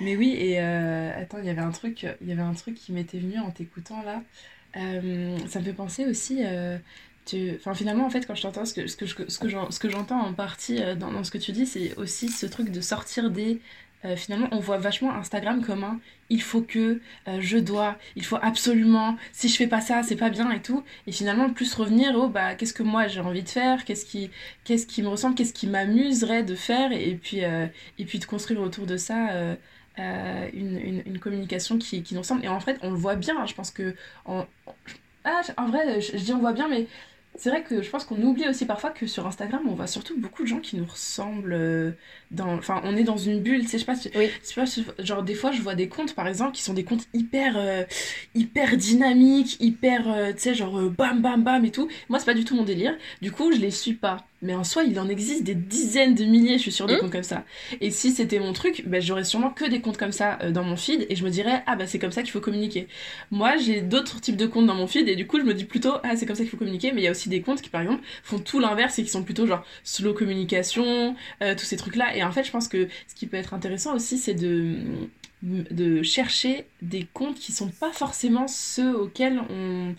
mais 0.00 0.16
oui, 0.16 0.34
et 0.38 0.58
attends, 0.58 1.38
il 1.38 1.46
y 1.46 1.50
avait 1.50 1.60
un 1.60 1.70
truc, 1.70 2.06
il 2.20 2.28
y 2.28 2.32
avait 2.32 2.42
un 2.42 2.54
truc 2.54 2.74
qui 2.74 2.92
m'était 2.92 3.18
venu 3.18 3.38
en 3.38 3.50
t'écoutant 3.50 4.02
là. 4.02 4.22
ça 4.74 4.80
me 5.58 5.64
fait 5.64 5.72
penser 5.72 6.06
aussi 6.06 6.42
Enfin, 7.32 7.74
finalement, 7.74 8.04
en 8.04 8.10
fait, 8.10 8.26
quand 8.26 8.34
je 8.34 8.42
t'entends, 8.42 8.64
ce 8.66 8.74
que, 8.74 8.86
ce 8.86 8.96
que, 8.96 9.06
ce 9.06 9.78
que 9.78 9.88
j'entends 9.88 10.20
en 10.20 10.34
partie 10.34 10.82
euh, 10.82 10.94
dans, 10.94 11.24
ce 11.24 11.30
que 11.30 11.38
tu 11.38 11.52
dis, 11.52 11.66
c'est 11.66 11.96
aussi 11.96 12.28
ce 12.28 12.46
truc 12.46 12.70
de 12.70 12.80
sortir 12.80 13.30
des... 13.30 13.60
Euh, 14.04 14.16
finalement, 14.16 14.48
on 14.52 14.58
voit 14.58 14.76
vachement 14.76 15.14
Instagram 15.14 15.64
comme 15.64 15.82
un 15.82 15.98
il 16.28 16.42
faut 16.42 16.60
que, 16.60 17.00
euh, 17.28 17.38
je 17.40 17.56
dois, 17.56 17.96
il 18.16 18.24
faut 18.24 18.38
absolument, 18.42 19.16
si 19.32 19.48
je 19.48 19.56
fais 19.56 19.66
pas 19.66 19.80
ça, 19.80 20.02
c'est 20.02 20.16
pas 20.16 20.28
bien 20.28 20.50
et 20.50 20.60
tout. 20.60 20.82
Et 21.06 21.12
finalement, 21.12 21.48
plus 21.50 21.72
revenir 21.74 22.14
au 22.16 22.28
bah, 22.28 22.54
qu'est-ce 22.54 22.74
que 22.74 22.82
moi 22.82 23.08
j'ai 23.08 23.20
envie 23.20 23.42
de 23.42 23.48
faire, 23.48 23.84
qu'est-ce 23.84 24.04
qui, 24.04 24.30
qu'est-ce 24.64 24.86
qui 24.86 25.02
me 25.02 25.08
ressemble, 25.08 25.34
qu'est-ce 25.34 25.54
qui 25.54 25.66
m'amuserait 25.66 26.42
de 26.42 26.54
faire, 26.54 26.92
et, 26.92 27.14
puis, 27.14 27.40
et 27.40 28.04
puis 28.04 28.18
de 28.18 28.24
construire 28.26 28.60
autour 28.60 28.86
de 28.86 28.96
ça. 28.96 29.56
une, 29.98 31.02
une, 31.06 31.18
communication 31.18 31.78
qui, 31.78 32.02
qui 32.02 32.14
nous 32.14 32.20
ressemble. 32.20 32.44
Et 32.44 32.48
en 32.48 32.60
fait, 32.60 32.78
on 32.82 32.90
le 32.90 32.96
voit 32.96 33.16
bien. 33.16 33.36
Hein, 33.38 33.46
je 33.46 33.54
pense 33.54 33.70
que. 33.70 33.94
En, 34.26 34.46
ah, 35.24 35.40
en 35.56 35.66
vrai, 35.66 36.00
je, 36.00 36.18
je 36.18 36.22
dis 36.24 36.32
on 36.32 36.38
voit 36.38 36.52
bien, 36.52 36.68
mais 36.68 36.86
c'est 37.36 37.50
vrai 37.50 37.62
que 37.62 37.82
je 37.82 37.90
pense 37.90 38.04
qu'on 38.04 38.20
oublie 38.22 38.48
aussi 38.48 38.64
parfois 38.64 38.90
que 38.90 39.06
sur 39.06 39.26
Instagram, 39.26 39.62
on 39.68 39.74
voit 39.74 39.86
surtout 39.86 40.18
beaucoup 40.18 40.42
de 40.42 40.48
gens 40.48 40.60
qui 40.60 40.76
nous 40.76 40.84
ressemblent. 40.84 41.52
Euh, 41.52 41.92
dans... 42.30 42.54
Enfin, 42.54 42.80
on 42.84 42.96
est 42.96 43.02
dans 43.02 43.16
une 43.16 43.40
bulle, 43.40 43.62
tu 43.62 43.68
sais, 43.68 43.78
je 43.78 43.84
sais 43.84 44.10
pas, 44.10 44.18
oui. 44.18 44.30
pas, 44.54 44.64
genre 45.04 45.22
des 45.22 45.34
fois, 45.34 45.50
je 45.50 45.60
vois 45.60 45.74
des 45.74 45.88
comptes, 45.88 46.14
par 46.14 46.28
exemple, 46.28 46.52
qui 46.52 46.62
sont 46.62 46.74
des 46.74 46.84
comptes 46.84 47.06
hyper, 47.12 47.56
euh, 47.56 47.84
hyper 48.34 48.76
dynamiques, 48.76 49.56
hyper, 49.60 50.08
euh, 50.08 50.32
tu 50.32 50.40
sais, 50.40 50.54
genre 50.54 50.80
bam, 50.90 51.20
bam, 51.22 51.42
bam 51.42 51.64
et 51.64 51.70
tout. 51.70 51.88
Moi, 52.08 52.18
c'est 52.18 52.26
pas 52.26 52.34
du 52.34 52.44
tout 52.44 52.54
mon 52.54 52.64
délire. 52.64 52.96
Du 53.20 53.32
coup, 53.32 53.52
je 53.52 53.58
les 53.58 53.70
suis 53.70 53.94
pas. 53.94 54.26
Mais 54.44 54.54
en 54.54 54.62
soi, 54.62 54.84
il 54.84 55.00
en 55.00 55.08
existe 55.08 55.42
des 55.42 55.54
dizaines 55.54 56.14
de 56.14 56.24
milliers, 56.24 56.58
je 56.58 56.62
suis 56.62 56.72
sûre, 56.72 56.86
de 56.86 56.94
mmh. 56.94 56.98
comptes 56.98 57.12
comme 57.12 57.22
ça. 57.22 57.44
Et 57.80 57.90
si 57.90 58.12
c'était 58.12 58.38
mon 58.38 58.52
truc, 58.52 58.84
ben, 58.86 59.00
j'aurais 59.00 59.24
sûrement 59.24 59.50
que 59.50 59.64
des 59.64 59.80
comptes 59.80 59.96
comme 59.96 60.12
ça 60.12 60.36
dans 60.50 60.62
mon 60.62 60.76
feed 60.76 61.06
et 61.08 61.16
je 61.16 61.24
me 61.24 61.30
dirais, 61.30 61.62
ah 61.66 61.76
bah 61.76 61.86
c'est 61.86 61.98
comme 61.98 62.12
ça 62.12 62.22
qu'il 62.22 62.30
faut 62.30 62.40
communiquer. 62.40 62.86
Moi, 63.30 63.56
j'ai 63.56 63.80
d'autres 63.80 64.20
types 64.20 64.36
de 64.36 64.46
comptes 64.46 64.66
dans 64.66 64.74
mon 64.74 64.86
feed 64.86 65.08
et 65.08 65.16
du 65.16 65.26
coup, 65.26 65.38
je 65.40 65.44
me 65.44 65.54
dis 65.54 65.64
plutôt, 65.64 65.94
ah 66.02 66.14
c'est 66.16 66.26
comme 66.26 66.36
ça 66.36 66.42
qu'il 66.42 66.50
faut 66.50 66.56
communiquer, 66.56 66.92
mais 66.92 67.00
il 67.00 67.04
y 67.04 67.08
a 67.08 67.10
aussi 67.10 67.28
des 67.28 67.40
comptes 67.40 67.62
qui, 67.62 67.70
par 67.70 67.80
exemple, 67.80 68.02
font 68.22 68.38
tout 68.38 68.60
l'inverse 68.60 68.98
et 68.98 69.02
qui 69.02 69.10
sont 69.10 69.24
plutôt 69.24 69.46
genre 69.46 69.64
slow 69.82 70.12
communication, 70.12 71.16
euh, 71.42 71.54
tous 71.54 71.64
ces 71.64 71.76
trucs-là. 71.76 72.14
Et 72.16 72.22
en 72.22 72.30
fait, 72.30 72.44
je 72.44 72.50
pense 72.50 72.68
que 72.68 72.88
ce 73.08 73.14
qui 73.14 73.26
peut 73.26 73.36
être 73.38 73.54
intéressant 73.54 73.94
aussi, 73.94 74.18
c'est 74.18 74.34
de 74.34 74.76
de 75.44 76.02
chercher 76.02 76.64
des 76.80 77.06
comptes 77.12 77.38
qui 77.38 77.52
sont 77.52 77.68
pas 77.68 77.92
forcément 77.92 78.48
ceux 78.48 78.96
auxquels 78.96 79.42
on 79.50 79.94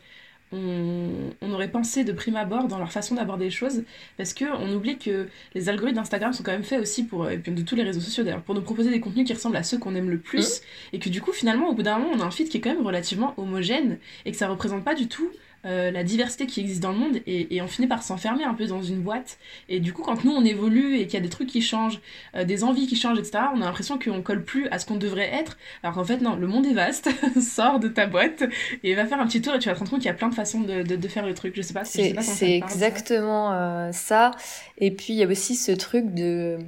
on, 0.51 1.51
aurait 1.51 1.71
pensé 1.71 2.03
de 2.03 2.11
prime 2.11 2.35
abord 2.35 2.67
dans 2.67 2.77
leur 2.77 2.91
façon 2.91 3.15
d'aborder 3.15 3.45
les 3.45 3.51
choses, 3.51 3.83
parce 4.17 4.33
qu'on 4.33 4.73
oublie 4.73 4.97
que 4.97 5.27
les 5.53 5.69
algorithmes 5.69 5.97
d'Instagram 5.97 6.33
sont 6.33 6.43
quand 6.43 6.51
même 6.51 6.63
faits 6.63 6.81
aussi 6.81 7.03
pour, 7.03 7.29
et 7.29 7.37
puis 7.37 7.51
de 7.51 7.61
tous 7.61 7.75
les 7.75 7.83
réseaux 7.83 7.99
sociaux 7.99 8.23
d'ailleurs, 8.23 8.41
pour 8.41 8.55
nous 8.55 8.61
proposer 8.61 8.89
des 8.89 8.99
contenus 8.99 9.25
qui 9.25 9.33
ressemblent 9.33 9.57
à 9.57 9.63
ceux 9.63 9.77
qu'on 9.77 9.95
aime 9.95 10.09
le 10.09 10.19
plus, 10.19 10.59
mmh. 10.59 10.95
et 10.95 10.99
que 10.99 11.09
du 11.09 11.21
coup 11.21 11.31
finalement 11.31 11.69
au 11.69 11.73
bout 11.73 11.83
d'un 11.83 11.97
moment 11.97 12.11
on 12.15 12.19
a 12.21 12.25
un 12.25 12.31
feed 12.31 12.49
qui 12.49 12.57
est 12.57 12.61
quand 12.61 12.73
même 12.73 12.85
relativement 12.85 13.33
homogène, 13.37 13.97
et 14.25 14.31
que 14.31 14.37
ça 14.37 14.47
représente 14.47 14.83
pas 14.83 14.95
du 14.95 15.07
tout 15.07 15.29
euh, 15.65 15.89
la 15.91 16.03
diversité 16.03 16.45
qui 16.45 16.59
existe 16.59 16.81
dans 16.81 16.91
le 16.91 16.97
monde 16.97 17.17
et, 17.25 17.61
on 17.61 17.67
finit 17.67 17.87
par 17.87 18.03
s'enfermer 18.03 18.43
un 18.43 18.53
peu 18.53 18.67
dans 18.67 18.83
une 18.83 19.01
boîte. 19.01 19.39
Et 19.69 19.79
du 19.79 19.93
coup, 19.93 20.03
quand 20.03 20.23
nous 20.23 20.31
on 20.31 20.45
évolue 20.45 20.97
et 20.97 21.05
qu'il 21.05 21.15
y 21.15 21.17
a 21.17 21.21
des 21.21 21.29
trucs 21.29 21.49
qui 21.49 21.61
changent, 21.61 21.99
euh, 22.35 22.43
des 22.43 22.63
envies 22.63 22.85
qui 22.85 22.95
changent, 22.95 23.17
etc., 23.17 23.45
on 23.55 23.61
a 23.61 23.65
l'impression 23.65 23.97
qu'on 23.97 24.21
colle 24.21 24.43
plus 24.43 24.67
à 24.69 24.77
ce 24.77 24.85
qu'on 24.85 24.97
devrait 24.97 25.33
être. 25.33 25.57
Alors 25.81 25.95
qu'en 25.95 26.03
fait, 26.03 26.21
non, 26.21 26.35
le 26.35 26.45
monde 26.47 26.65
est 26.65 26.73
vaste, 26.73 27.09
sors 27.41 27.79
de 27.79 27.87
ta 27.87 28.05
boîte 28.05 28.43
et 28.83 28.93
va 28.93 29.05
faire 29.05 29.19
un 29.19 29.25
petit 29.25 29.41
tour 29.41 29.55
et 29.55 29.59
tu 29.59 29.69
vas 29.69 29.73
te 29.73 29.79
rendre 29.79 29.91
compte 29.91 30.01
qu'il 30.01 30.09
y 30.09 30.11
a 30.11 30.15
plein 30.15 30.29
de 30.29 30.35
façons 30.35 30.61
de, 30.61 30.83
de, 30.83 31.07
faire 31.07 31.25
le 31.25 31.33
truc. 31.33 31.53
Je 31.55 31.61
sais 31.61 31.73
pas 31.73 31.85
si 31.85 32.13
c'est 32.21 32.51
exactement 32.51 33.51
euh, 33.53 33.91
ça. 33.91 34.31
Et 34.77 34.91
puis 34.91 35.13
il 35.13 35.17
y 35.17 35.23
a 35.23 35.27
aussi 35.27 35.55
ce 35.55 35.71
truc 35.71 36.13
de 36.13 36.59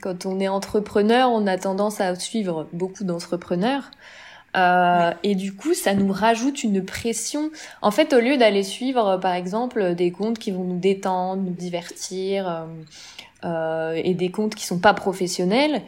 quand 0.00 0.26
on 0.26 0.40
est 0.40 0.48
entrepreneur, 0.48 1.30
on 1.30 1.46
a 1.46 1.58
tendance 1.58 2.00
à 2.00 2.14
suivre 2.14 2.68
beaucoup 2.72 3.04
d'entrepreneurs. 3.04 3.90
Euh, 4.56 5.12
et 5.22 5.34
du 5.34 5.54
coup, 5.54 5.74
ça 5.74 5.94
nous 5.94 6.12
rajoute 6.12 6.62
une 6.62 6.84
pression. 6.84 7.50
En 7.80 7.90
fait, 7.90 8.12
au 8.12 8.20
lieu 8.20 8.36
d'aller 8.36 8.62
suivre, 8.62 9.16
par 9.16 9.34
exemple, 9.34 9.94
des 9.94 10.10
comptes 10.10 10.38
qui 10.38 10.50
vont 10.50 10.64
nous 10.64 10.78
détendre, 10.78 11.42
nous 11.42 11.54
divertir, 11.54 12.48
euh, 12.48 12.66
euh 13.44 14.00
et 14.04 14.14
des 14.14 14.30
comptes 14.30 14.54
qui 14.54 14.66
sont 14.66 14.78
pas 14.78 14.94
professionnels, 14.94 15.82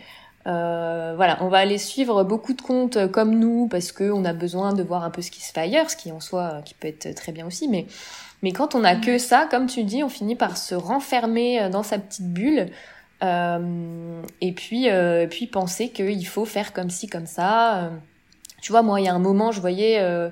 euh, 0.46 1.14
voilà, 1.16 1.38
on 1.40 1.48
va 1.48 1.58
aller 1.58 1.78
suivre 1.78 2.22
beaucoup 2.22 2.52
de 2.52 2.60
comptes 2.60 3.10
comme 3.10 3.38
nous 3.38 3.66
parce 3.68 3.92
que 3.92 4.10
on 4.10 4.24
a 4.24 4.34
besoin 4.34 4.74
de 4.74 4.82
voir 4.82 5.04
un 5.04 5.10
peu 5.10 5.22
ce 5.22 5.30
qui 5.30 5.40
se 5.40 5.52
fait 5.52 5.60
ailleurs, 5.60 5.90
ce 5.90 5.96
qui 5.96 6.12
en 6.12 6.20
soi, 6.20 6.60
qui 6.64 6.74
peut 6.74 6.88
être 6.88 7.14
très 7.14 7.32
bien 7.32 7.46
aussi. 7.46 7.68
Mais 7.68 7.86
mais 8.42 8.52
quand 8.52 8.74
on 8.74 8.84
a 8.84 8.94
que 8.96 9.16
ça, 9.16 9.48
comme 9.50 9.66
tu 9.66 9.84
dis, 9.84 10.02
on 10.02 10.10
finit 10.10 10.36
par 10.36 10.58
se 10.58 10.74
renfermer 10.74 11.70
dans 11.70 11.82
sa 11.82 11.98
petite 11.98 12.28
bulle. 12.28 12.68
Euh, 13.22 14.22
et 14.40 14.52
puis, 14.52 14.90
euh, 14.90 15.26
puis 15.26 15.46
penser 15.46 15.88
qu'il 15.90 16.26
faut 16.26 16.44
faire 16.44 16.72
comme 16.72 16.90
ci, 16.90 17.06
comme 17.06 17.26
ça. 17.26 17.90
Tu 18.64 18.72
vois, 18.72 18.80
moi, 18.80 18.98
il 18.98 19.04
y 19.04 19.08
a 19.08 19.14
un 19.14 19.18
moment, 19.18 19.52
je 19.52 19.60
voyais, 19.60 19.98
euh, 20.00 20.30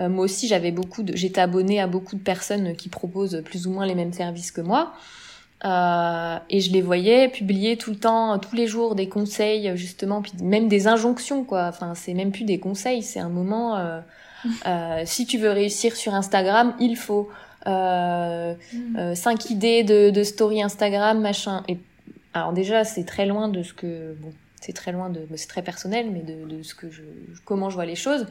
euh, 0.00 0.08
moi 0.08 0.24
aussi, 0.24 0.48
j'avais 0.48 0.70
beaucoup 0.70 1.02
de, 1.02 1.14
j'étais 1.14 1.42
abonnée 1.42 1.82
à 1.82 1.86
beaucoup 1.86 2.16
de 2.16 2.22
personnes 2.22 2.74
qui 2.76 2.88
proposent 2.88 3.42
plus 3.44 3.66
ou 3.66 3.72
moins 3.72 3.84
les 3.84 3.94
mêmes 3.94 4.14
services 4.14 4.52
que 4.52 4.62
moi. 4.62 4.94
Euh, 5.66 6.38
et 6.48 6.60
je 6.60 6.72
les 6.72 6.80
voyais 6.80 7.28
publier 7.28 7.76
tout 7.76 7.90
le 7.90 7.98
temps, 7.98 8.38
tous 8.38 8.56
les 8.56 8.66
jours, 8.66 8.94
des 8.94 9.10
conseils, 9.10 9.76
justement, 9.76 10.22
puis 10.22 10.32
même 10.40 10.66
des 10.66 10.86
injonctions, 10.86 11.44
quoi. 11.44 11.66
Enfin, 11.66 11.94
c'est 11.94 12.14
même 12.14 12.32
plus 12.32 12.44
des 12.44 12.58
conseils, 12.58 13.02
c'est 13.02 13.20
un 13.20 13.28
moment. 13.28 13.76
Euh, 13.76 14.00
euh, 14.66 15.02
si 15.04 15.26
tu 15.26 15.36
veux 15.36 15.50
réussir 15.50 15.94
sur 15.94 16.14
Instagram, 16.14 16.74
il 16.80 16.96
faut 16.96 17.28
euh, 17.66 18.54
mm. 18.72 19.14
cinq 19.14 19.50
idées 19.50 19.84
de, 19.84 20.08
de 20.08 20.22
story 20.22 20.62
Instagram, 20.62 21.20
machin. 21.20 21.62
Et 21.68 21.76
alors 22.32 22.54
déjà, 22.54 22.84
c'est 22.84 23.04
très 23.04 23.26
loin 23.26 23.48
de 23.48 23.62
ce 23.62 23.74
que 23.74 24.14
bon, 24.20 24.32
c'est 24.64 24.72
très 24.72 24.92
loin 24.92 25.10
de, 25.10 25.26
c'est 25.36 25.48
très 25.48 25.62
personnel, 25.62 26.10
mais 26.10 26.20
de, 26.20 26.62
ce 26.62 26.74
que 26.74 26.90
je, 26.90 27.02
comment 27.44 27.68
je 27.68 27.74
vois 27.74 27.84
les 27.84 27.96
choses. 27.96 28.26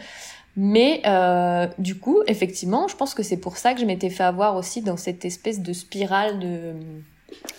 Mais 0.55 1.01
euh, 1.05 1.67
du 1.77 1.95
coup, 1.95 2.21
effectivement, 2.27 2.87
je 2.87 2.95
pense 2.95 3.13
que 3.13 3.23
c'est 3.23 3.37
pour 3.37 3.57
ça 3.57 3.73
que 3.73 3.79
je 3.79 3.85
m'étais 3.85 4.09
fait 4.09 4.23
avoir 4.23 4.55
aussi 4.55 4.81
dans 4.81 4.97
cette 4.97 5.25
espèce 5.25 5.61
de 5.61 5.73
spirale 5.73 6.39
de 6.39 6.73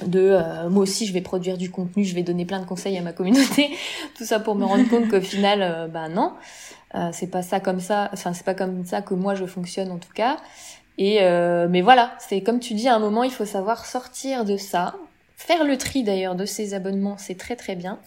de 0.07 0.21
euh, 0.21 0.71
moi 0.71 0.85
aussi 0.85 1.05
je 1.05 1.13
vais 1.13 1.21
produire 1.21 1.59
du 1.59 1.69
contenu, 1.69 2.05
je 2.05 2.15
vais 2.15 2.23
donner 2.23 2.45
plein 2.45 2.61
de 2.61 2.65
conseils 2.65 2.97
à 2.97 3.03
ma 3.03 3.13
communauté, 3.13 3.71
tout 4.17 4.25
ça 4.25 4.39
pour 4.39 4.55
me 4.55 4.65
rendre 4.65 4.89
compte 4.89 5.09
qu'au 5.09 5.21
final, 5.21 5.91
bah 5.91 6.09
non, 6.09 6.33
c'est 7.13 7.27
pas 7.27 7.43
ça 7.43 7.59
comme 7.59 7.81
ça, 7.81 8.09
enfin 8.13 8.33
c'est 8.33 8.45
pas 8.45 8.55
comme 8.55 8.85
ça 8.85 9.03
que 9.03 9.15
moi 9.15 9.35
je 9.35 9.47
fonctionne 9.47 9.91
en 9.91 9.99
tout 9.99 10.13
cas. 10.15 10.37
Et 10.97 11.19
mais 11.69 11.83
voilà, 11.83 12.15
c'est 12.21 12.41
comme 12.43 12.61
tu 12.61 12.75
dis, 12.75 12.87
à 12.87 12.95
un 12.95 13.01
moment 13.01 13.25
il 13.25 13.33
faut 13.33 13.45
savoir 13.45 13.85
sortir 13.85 14.45
de 14.45 14.57
ça, 14.57 14.95
faire 15.45 15.65
le 15.65 15.77
tri 15.77 16.03
d'ailleurs 16.05 16.37
de 16.37 16.47
ces 16.47 16.73
abonnements, 16.73 17.19
c'est 17.19 17.37
très 17.37 17.55
très 17.55 17.77
bien. 17.77 18.01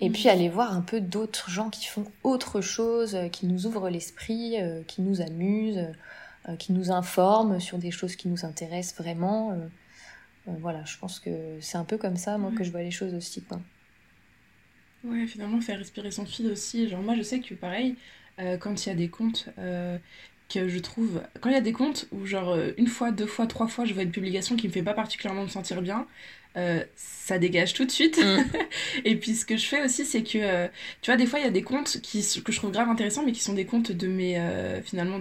Et 0.00 0.10
puis 0.10 0.28
aller 0.28 0.50
voir 0.50 0.74
un 0.74 0.82
peu 0.82 1.00
d'autres 1.00 1.48
gens 1.48 1.70
qui 1.70 1.86
font 1.86 2.04
autre 2.24 2.60
chose, 2.60 3.14
euh, 3.14 3.28
qui 3.28 3.46
nous 3.46 3.66
ouvrent 3.66 3.88
l'esprit, 3.88 4.60
euh, 4.60 4.82
qui 4.86 5.00
nous 5.00 5.22
amusent, 5.22 5.86
euh, 6.48 6.56
qui 6.56 6.72
nous 6.72 6.90
informent 6.90 7.58
sur 7.58 7.78
des 7.78 7.90
choses 7.90 8.16
qui 8.16 8.28
nous 8.28 8.44
intéressent 8.44 8.98
vraiment. 8.98 9.56
Voilà, 10.46 10.84
je 10.84 10.98
pense 10.98 11.20
que 11.20 11.30
c'est 11.62 11.78
un 11.78 11.84
peu 11.84 11.96
comme 11.96 12.18
ça, 12.18 12.36
moi, 12.36 12.52
que 12.54 12.64
je 12.64 12.70
vois 12.70 12.82
les 12.82 12.90
choses 12.90 13.14
aussi. 13.14 13.40
Quoi. 13.40 13.58
Ouais, 15.04 15.26
finalement, 15.26 15.58
faire 15.62 15.78
respirer 15.78 16.10
son 16.10 16.26
feed 16.26 16.46
aussi. 16.46 16.86
Genre, 16.86 17.00
moi, 17.00 17.16
je 17.16 17.22
sais 17.22 17.40
que 17.40 17.54
pareil, 17.54 17.96
quand 18.60 18.84
il 18.84 18.88
y 18.90 18.92
a 18.92 18.94
des 18.94 19.08
comptes 19.08 19.48
que 20.48 20.68
je 20.68 20.78
trouve. 20.78 21.22
Quand 21.40 21.50
il 21.50 21.54
y 21.54 21.58
a 21.58 21.62
des 21.62 21.72
comptes 21.72 22.06
où, 22.12 22.26
genre, 22.26 22.56
une 22.76 22.86
fois, 22.86 23.10
deux 23.10 23.26
fois, 23.26 23.46
trois 23.46 23.66
fois, 23.66 23.84
je 23.84 23.94
vois 23.94 24.02
une 24.02 24.12
publication 24.12 24.56
qui 24.56 24.68
me 24.68 24.72
fait 24.72 24.82
pas 24.82 24.94
particulièrement 24.94 25.42
me 25.42 25.48
sentir 25.48 25.82
bien, 25.82 26.06
euh, 26.56 26.84
ça 26.94 27.38
dégage 27.38 27.74
tout 27.74 27.84
de 27.84 27.90
suite. 27.90 28.18
Mm. 28.18 28.44
et 29.04 29.16
puis 29.16 29.34
ce 29.34 29.44
que 29.44 29.56
je 29.56 29.66
fais 29.66 29.82
aussi, 29.84 30.04
c'est 30.04 30.22
que, 30.22 30.38
euh, 30.38 30.68
tu 31.02 31.10
vois, 31.10 31.16
des 31.16 31.26
fois, 31.26 31.40
il 31.40 31.44
y 31.44 31.48
a 31.48 31.50
des 31.50 31.62
comptes 31.62 32.00
qui, 32.00 32.20
que 32.44 32.52
je 32.52 32.58
trouve 32.58 32.70
grave 32.70 32.88
intéressants, 32.88 33.24
mais 33.24 33.32
qui 33.32 33.42
sont 33.42 33.54
des 33.54 33.66
comptes 33.66 33.92
de 33.92 34.06
mes, 34.06 34.38
euh, 34.38 34.80
finalement, 34.82 35.20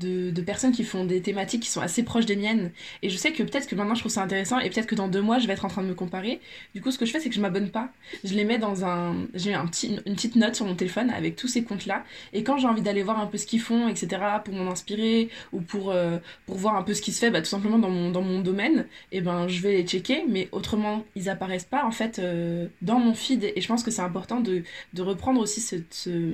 de, 0.00 0.30
de, 0.30 0.42
personnes 0.42 0.72
qui 0.72 0.84
font 0.84 1.04
des 1.04 1.20
thématiques 1.20 1.62
qui 1.62 1.70
sont 1.70 1.80
assez 1.80 2.02
proches 2.02 2.26
des 2.26 2.36
miennes. 2.36 2.70
Et 3.02 3.10
je 3.10 3.16
sais 3.16 3.32
que 3.32 3.42
peut-être 3.42 3.68
que 3.68 3.74
maintenant 3.74 3.94
je 3.94 4.00
trouve 4.00 4.12
ça 4.12 4.22
intéressant 4.22 4.58
et 4.58 4.70
peut-être 4.70 4.86
que 4.86 4.94
dans 4.94 5.08
deux 5.08 5.22
mois 5.22 5.38
je 5.38 5.46
vais 5.46 5.52
être 5.52 5.64
en 5.64 5.68
train 5.68 5.82
de 5.82 5.88
me 5.88 5.94
comparer. 5.94 6.40
Du 6.74 6.80
coup, 6.80 6.90
ce 6.90 6.98
que 6.98 7.06
je 7.06 7.12
fais, 7.12 7.20
c'est 7.20 7.28
que 7.28 7.34
je 7.34 7.40
m'abonne 7.40 7.70
pas. 7.70 7.90
Je 8.24 8.34
les 8.34 8.44
mets 8.44 8.58
dans 8.58 8.84
un. 8.84 9.26
J'ai 9.34 9.54
un 9.54 9.64
une 9.84 10.14
petite 10.14 10.36
note 10.36 10.54
sur 10.54 10.66
mon 10.66 10.74
téléphone 10.74 11.10
avec 11.10 11.36
tous 11.36 11.48
ces 11.48 11.64
comptes-là. 11.64 12.04
Et 12.32 12.42
quand 12.42 12.58
j'ai 12.58 12.66
envie 12.66 12.82
d'aller 12.82 13.02
voir 13.02 13.20
un 13.20 13.26
peu 13.26 13.38
ce 13.38 13.46
qu'ils 13.46 13.60
font, 13.60 13.88
etc., 13.88 14.22
pour 14.44 14.54
m'en 14.54 14.70
inspirer 14.70 15.28
ou 15.52 15.60
pour, 15.60 15.90
euh, 15.90 16.18
pour 16.46 16.56
voir 16.56 16.76
un 16.76 16.82
peu 16.82 16.94
ce 16.94 17.02
qui 17.02 17.12
se 17.12 17.18
fait, 17.18 17.30
bah, 17.30 17.40
tout 17.40 17.48
simplement 17.48 17.78
dans 17.78 17.90
mon, 17.90 18.10
dans 18.10 18.22
mon 18.22 18.40
domaine, 18.40 18.86
et 19.12 19.18
eh 19.18 19.20
ben 19.20 19.48
je 19.48 19.60
vais 19.60 19.72
les 19.72 19.84
checker. 19.84 20.24
Mais 20.28 20.48
autrement, 20.52 21.04
ils 21.16 21.28
apparaissent 21.28 21.64
pas 21.64 21.84
en 21.84 21.90
fait 21.90 22.18
euh, 22.18 22.68
dans 22.82 22.98
mon 22.98 23.14
feed. 23.14 23.52
Et 23.56 23.60
je 23.60 23.68
pense 23.68 23.82
que 23.82 23.90
c'est 23.90 24.02
important 24.02 24.40
de, 24.40 24.62
de 24.92 25.02
reprendre 25.02 25.40
aussi 25.40 25.60
ce, 25.60 25.76
ce 25.90 26.32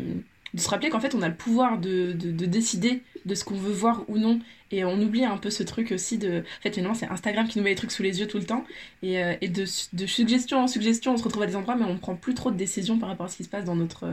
de 0.54 0.60
se 0.60 0.68
rappeler 0.68 0.90
qu'en 0.90 1.00
fait 1.00 1.14
on 1.14 1.22
a 1.22 1.28
le 1.28 1.34
pouvoir 1.34 1.78
de, 1.78 2.12
de, 2.12 2.30
de 2.30 2.46
décider 2.46 3.02
de 3.24 3.34
ce 3.34 3.44
qu'on 3.44 3.56
veut 3.56 3.72
voir 3.72 4.04
ou 4.08 4.18
non. 4.18 4.40
Et 4.72 4.84
on 4.84 5.00
oublie 5.00 5.24
un 5.24 5.36
peu 5.36 5.50
ce 5.50 5.64
truc 5.64 5.90
aussi 5.90 6.16
de 6.16 6.40
en 6.40 6.62
fait 6.62 6.72
finalement 6.72 6.94
c'est 6.94 7.06
Instagram 7.06 7.48
qui 7.48 7.58
nous 7.58 7.64
met 7.64 7.70
les 7.70 7.76
trucs 7.76 7.90
sous 7.90 8.02
les 8.02 8.20
yeux 8.20 8.26
tout 8.26 8.38
le 8.38 8.44
temps. 8.44 8.64
Et, 9.02 9.22
euh, 9.22 9.34
et 9.40 9.48
de, 9.48 9.64
de, 9.92 10.06
suggestion 10.06 10.58
en 10.58 10.68
suggestion 10.68 11.12
on 11.12 11.16
se 11.16 11.24
retrouve 11.24 11.42
à 11.42 11.46
des 11.46 11.56
endroits 11.56 11.74
mais 11.74 11.84
on 11.84 11.98
prend 11.98 12.14
plus 12.14 12.34
trop 12.34 12.50
de 12.50 12.56
décisions 12.56 12.98
par 12.98 13.08
rapport 13.08 13.26
à 13.26 13.28
ce 13.28 13.36
qui 13.36 13.44
se 13.44 13.48
passe 13.48 13.64
dans 13.64 13.74
notre 13.74 14.06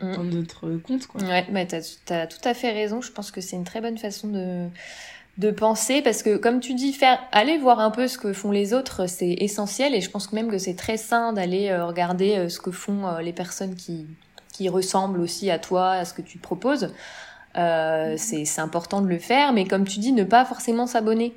mm. 0.00 0.14
dans 0.14 0.24
notre 0.24 0.76
compte 0.76 1.06
quoi. 1.06 1.22
Ouais 1.22 1.46
mais 1.50 1.66
t'as 1.66 1.80
as 2.10 2.26
tout 2.26 2.48
à 2.48 2.54
fait 2.54 2.72
raison. 2.72 3.00
Je 3.00 3.10
pense 3.10 3.30
que 3.30 3.40
c'est 3.40 3.56
une 3.56 3.64
très 3.64 3.80
bonne 3.80 3.98
façon 3.98 4.28
de 4.28 4.68
de 5.38 5.50
penser 5.50 6.00
parce 6.00 6.22
que 6.22 6.36
comme 6.36 6.60
tu 6.60 6.72
dis 6.72 6.94
faire 6.94 7.18
aller 7.30 7.58
voir 7.58 7.78
un 7.80 7.90
peu 7.90 8.08
ce 8.08 8.16
que 8.16 8.32
font 8.32 8.52
les 8.52 8.74
autres 8.74 9.08
c'est 9.08 9.32
essentiel. 9.40 9.92
Et 9.94 10.00
je 10.00 10.10
pense 10.10 10.32
même 10.32 10.50
que 10.50 10.58
c'est 10.58 10.76
très 10.76 10.98
sain 10.98 11.32
d'aller 11.32 11.68
euh, 11.68 11.84
regarder 11.84 12.36
euh, 12.36 12.48
ce 12.48 12.60
que 12.60 12.70
font 12.70 13.18
les 13.18 13.32
personnes 13.32 13.74
qui 13.74 14.06
qui 14.56 14.68
ressemble 14.68 15.20
aussi 15.20 15.50
à 15.50 15.58
toi, 15.58 15.90
à 15.92 16.04
ce 16.04 16.14
que 16.14 16.22
tu 16.22 16.38
proposes. 16.38 16.92
Euh, 17.56 18.14
c'est 18.16 18.58
important 18.58 19.02
de 19.02 19.08
le 19.08 19.18
faire, 19.18 19.52
mais 19.52 19.66
comme 19.66 19.84
tu 19.84 19.98
dis, 19.98 20.12
ne 20.12 20.24
pas 20.24 20.44
forcément 20.44 20.86
s'abonner. 20.86 21.34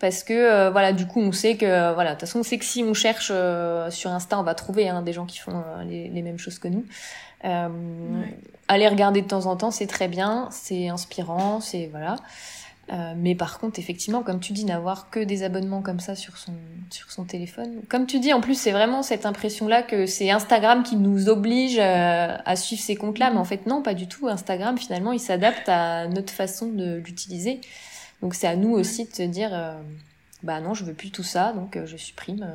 Parce 0.00 0.22
que 0.22 0.32
euh, 0.32 0.70
voilà, 0.70 0.92
du 0.92 1.06
coup, 1.06 1.20
on 1.20 1.32
sait 1.32 1.56
que 1.56 1.94
voilà, 1.94 2.10
de 2.10 2.14
toute 2.14 2.28
façon, 2.28 2.40
on 2.40 2.42
sait 2.42 2.58
que 2.58 2.64
si 2.64 2.84
on 2.84 2.94
cherche 2.94 3.30
euh, 3.34 3.90
sur 3.90 4.10
Insta, 4.10 4.38
on 4.38 4.42
va 4.42 4.54
trouver 4.54 4.88
hein, 4.88 5.02
des 5.02 5.12
gens 5.12 5.26
qui 5.26 5.38
font 5.38 5.64
les, 5.86 6.08
les, 6.08 6.22
mêmes 6.22 6.38
choses 6.38 6.58
que 6.58 6.68
nous. 6.68 6.84
Aller 8.68 8.88
regarder 8.88 9.22
de 9.22 9.26
temps 9.26 9.46
en 9.46 9.56
temps, 9.56 9.70
c'est 9.70 9.86
très 9.86 10.08
bien, 10.08 10.48
c'est 10.50 10.88
inspirant, 10.88 11.60
c'est 11.60 11.86
voilà. 11.86 12.16
Euh, 12.90 13.14
mais 13.16 13.34
par 13.34 13.58
contre, 13.58 13.78
effectivement, 13.78 14.22
comme 14.22 14.40
tu 14.40 14.52
dis, 14.52 14.64
n'avoir 14.64 15.10
que 15.10 15.20
des 15.20 15.42
abonnements 15.42 15.82
comme 15.82 16.00
ça 16.00 16.14
sur 16.14 16.38
son, 16.38 16.54
sur 16.90 17.10
son 17.10 17.24
téléphone. 17.24 17.82
Comme 17.88 18.06
tu 18.06 18.18
dis, 18.18 18.32
en 18.32 18.40
plus, 18.40 18.58
c'est 18.58 18.72
vraiment 18.72 19.02
cette 19.02 19.26
impression-là 19.26 19.82
que 19.82 20.06
c'est 20.06 20.30
Instagram 20.30 20.82
qui 20.82 20.96
nous 20.96 21.28
oblige 21.28 21.78
euh, 21.78 22.36
à 22.44 22.56
suivre 22.56 22.82
ces 22.82 22.96
comptes-là. 22.96 23.30
Mais 23.30 23.38
en 23.38 23.44
fait, 23.44 23.66
non, 23.66 23.82
pas 23.82 23.94
du 23.94 24.08
tout. 24.08 24.28
Instagram, 24.28 24.78
finalement, 24.78 25.12
il 25.12 25.20
s'adapte 25.20 25.68
à 25.68 26.08
notre 26.08 26.32
façon 26.32 26.68
de 26.68 26.96
l'utiliser. 26.96 27.60
Donc, 28.22 28.34
c'est 28.34 28.48
à 28.48 28.56
nous 28.56 28.70
aussi 28.70 29.04
de 29.04 29.14
se 29.14 29.22
dire, 29.22 29.50
euh, 29.52 29.74
bah 30.42 30.60
non, 30.60 30.72
je 30.72 30.84
veux 30.84 30.94
plus 30.94 31.10
tout 31.10 31.22
ça, 31.22 31.52
donc 31.52 31.78
je 31.84 31.96
supprime. 31.96 32.46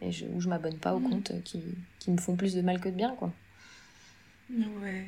et 0.00 0.12
je, 0.12 0.24
ou 0.24 0.40
je 0.40 0.48
m'abonne 0.48 0.78
pas 0.78 0.94
aux 0.94 1.00
comptes 1.00 1.32
qui, 1.44 1.62
qui 1.98 2.10
me 2.10 2.18
font 2.18 2.36
plus 2.36 2.54
de 2.54 2.62
mal 2.62 2.80
que 2.80 2.88
de 2.88 2.94
bien, 2.94 3.14
quoi. 3.18 3.30
Ouais. 4.50 5.06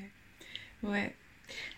Ouais. 0.82 1.14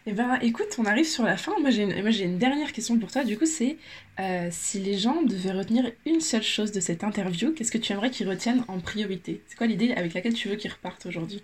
Eh 0.06 0.12
ben, 0.12 0.38
écoute, 0.40 0.68
on 0.78 0.84
arrive 0.84 1.06
sur 1.06 1.24
la 1.24 1.36
fin. 1.36 1.52
Moi, 1.60 1.70
j'ai 1.70 1.82
une, 1.82 1.92
une 1.92 2.38
dernière 2.38 2.72
question 2.72 2.98
pour 2.98 3.10
toi. 3.10 3.24
Du 3.24 3.36
coup, 3.36 3.46
c'est 3.46 3.76
euh, 4.20 4.48
si 4.52 4.78
les 4.78 4.96
gens 4.96 5.22
devaient 5.22 5.52
retenir 5.52 5.90
une 6.06 6.20
seule 6.20 6.42
chose 6.42 6.72
de 6.72 6.80
cette 6.80 7.02
interview, 7.02 7.52
qu'est-ce 7.52 7.72
que 7.72 7.78
tu 7.78 7.92
aimerais 7.92 8.10
qu'ils 8.10 8.28
retiennent 8.28 8.64
en 8.68 8.78
priorité? 8.78 9.42
C'est 9.48 9.56
quoi 9.56 9.66
l'idée 9.66 9.92
avec 9.92 10.14
laquelle 10.14 10.34
tu 10.34 10.48
veux 10.48 10.56
qu'ils 10.56 10.70
repartent 10.70 11.06
aujourd'hui? 11.06 11.42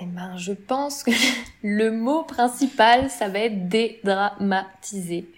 Eh 0.00 0.06
ben, 0.06 0.36
je 0.38 0.52
pense 0.52 1.02
que 1.02 1.10
le 1.62 1.90
mot 1.90 2.22
principal, 2.22 3.10
ça 3.10 3.28
va 3.28 3.40
être 3.40 3.68
dédramatiser 3.68 5.28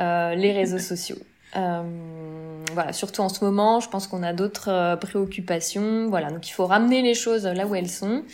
euh, 0.00 0.34
les 0.34 0.52
réseaux 0.52 0.78
sociaux. 0.80 1.18
Euh, 1.56 1.82
voilà, 2.72 2.92
surtout 2.92 3.22
en 3.22 3.28
ce 3.28 3.44
moment, 3.44 3.78
je 3.78 3.88
pense 3.88 4.08
qu'on 4.08 4.24
a 4.24 4.32
d'autres 4.32 4.98
préoccupations. 5.00 6.08
Voilà, 6.08 6.30
donc 6.30 6.48
il 6.48 6.52
faut 6.52 6.66
ramener 6.66 7.00
les 7.00 7.14
choses 7.14 7.46
là 7.46 7.64
où 7.66 7.76
elles 7.76 7.88
sont. 7.88 8.24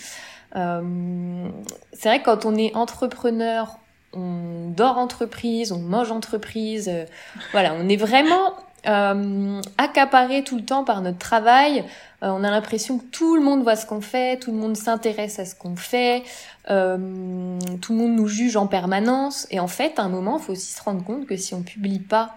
Euh, 0.56 1.48
c'est 1.92 2.08
vrai 2.08 2.20
que 2.20 2.24
quand 2.24 2.44
on 2.44 2.56
est 2.56 2.74
entrepreneur, 2.74 3.78
on 4.12 4.70
dort 4.70 4.98
entreprise, 4.98 5.72
on 5.72 5.78
mange 5.78 6.10
entreprise. 6.10 6.88
Euh, 6.88 7.04
voilà, 7.52 7.74
on 7.74 7.88
est 7.88 7.96
vraiment 7.96 8.54
euh, 8.86 9.60
accaparé 9.78 10.42
tout 10.44 10.56
le 10.56 10.64
temps 10.64 10.84
par 10.84 11.00
notre 11.02 11.18
travail. 11.18 11.84
Euh, 12.22 12.28
on 12.28 12.44
a 12.44 12.50
l'impression 12.50 12.98
que 12.98 13.04
tout 13.04 13.36
le 13.36 13.42
monde 13.42 13.62
voit 13.62 13.76
ce 13.76 13.86
qu'on 13.86 14.00
fait, 14.00 14.38
tout 14.38 14.50
le 14.52 14.58
monde 14.58 14.76
s'intéresse 14.76 15.38
à 15.38 15.44
ce 15.44 15.54
qu'on 15.54 15.76
fait, 15.76 16.22
euh, 16.70 17.58
tout 17.80 17.92
le 17.92 17.98
monde 17.98 18.16
nous 18.16 18.28
juge 18.28 18.56
en 18.56 18.66
permanence. 18.66 19.46
Et 19.50 19.60
en 19.60 19.68
fait, 19.68 19.98
à 19.98 20.02
un 20.02 20.08
moment, 20.08 20.38
il 20.38 20.44
faut 20.44 20.52
aussi 20.52 20.72
se 20.72 20.82
rendre 20.82 21.04
compte 21.04 21.26
que 21.26 21.36
si 21.36 21.54
on 21.54 21.62
publie 21.62 22.00
pas 22.00 22.36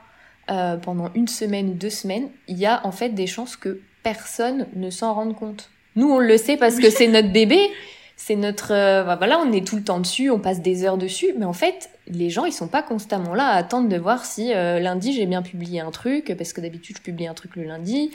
euh, 0.51 0.77
pendant 0.77 1.09
une 1.15 1.27
semaine 1.27 1.69
ou 1.69 1.73
deux 1.73 1.89
semaines, 1.89 2.29
il 2.47 2.57
y 2.57 2.65
a 2.65 2.85
en 2.85 2.91
fait 2.91 3.09
des 3.09 3.27
chances 3.27 3.55
que 3.55 3.81
personne 4.03 4.67
ne 4.75 4.89
s'en 4.89 5.13
rende 5.13 5.35
compte. 5.35 5.69
Nous, 5.95 6.11
on 6.11 6.19
le 6.19 6.37
sait 6.37 6.57
parce 6.57 6.75
que 6.75 6.89
c'est 6.89 7.07
notre 7.07 7.31
bébé, 7.31 7.71
c'est 8.17 8.35
notre 8.35 8.71
euh, 8.71 9.03
bah, 9.03 9.15
voilà 9.17 9.39
on 9.39 9.51
est 9.51 9.65
tout 9.65 9.75
le 9.75 9.83
temps 9.83 9.99
dessus 9.99 10.29
on 10.29 10.39
passe 10.39 10.61
des 10.61 10.85
heures 10.85 10.97
dessus 10.97 11.33
mais 11.37 11.45
en 11.45 11.53
fait 11.53 11.89
les 12.07 12.29
gens 12.29 12.45
ils 12.45 12.53
sont 12.53 12.67
pas 12.67 12.81
constamment 12.81 13.35
là 13.35 13.47
à 13.47 13.55
attendre 13.57 13.89
de 13.89 13.97
voir 13.97 14.25
si 14.25 14.53
euh, 14.53 14.79
lundi 14.79 15.13
j'ai 15.13 15.25
bien 15.25 15.41
publié 15.41 15.81
un 15.81 15.91
truc 15.91 16.33
parce 16.37 16.53
que 16.53 16.61
d'habitude 16.61 16.97
je 16.97 17.01
publie 17.01 17.27
un 17.27 17.33
truc 17.33 17.55
le 17.55 17.63
lundi. 17.63 18.11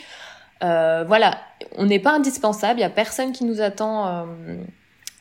Euh, 0.63 1.05
voilà 1.07 1.39
on 1.77 1.87
n'est 1.87 1.99
pas 1.99 2.13
indispensable 2.13 2.81
il 2.81 2.83
y 2.83 2.87
a 2.87 2.91
personne 2.91 3.33
qui 3.33 3.45
nous 3.45 3.61
attend 3.61 4.27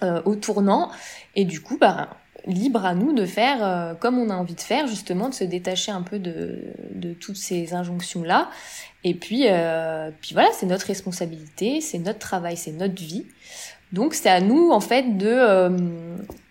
au 0.02 0.36
tournant. 0.36 0.92
Et 1.36 1.46
du 1.46 1.62
coup 1.62 1.78
bah 1.78 2.10
libre 2.46 2.86
à 2.86 2.94
nous 2.94 3.14
de 3.14 3.26
faire 3.26 3.96
comme 4.00 4.18
on 4.18 4.30
a 4.30 4.36
envie 4.36 4.56
de 4.56 4.62
faire 4.62 4.88
justement 4.88 5.30
de 5.30 5.34
se 5.34 5.44
détacher 5.44 5.92
un 5.92 6.02
peu 6.02 6.20
de, 6.20 6.74
de 6.94 7.14
toutes 7.14 7.36
ces 7.36 7.74
injonctions 7.74 8.24
là 8.24 8.50
et 9.04 9.14
puis 9.14 9.46
puis 10.22 10.34
voilà 10.34 10.50
c'est 10.54 10.66
notre 10.66 10.86
responsabilité 10.86 11.82
c'est 11.82 12.00
notre 12.00 12.20
travail 12.20 12.56
c'est 12.56 12.72
notre 12.72 12.96
vie 12.96 13.26
donc 13.94 14.14
c'est 14.14 14.30
à 14.30 14.42
nous 14.42 14.72
en 14.72 14.80
fait 14.80 15.18
de 15.18 15.28
euh, 15.28 15.70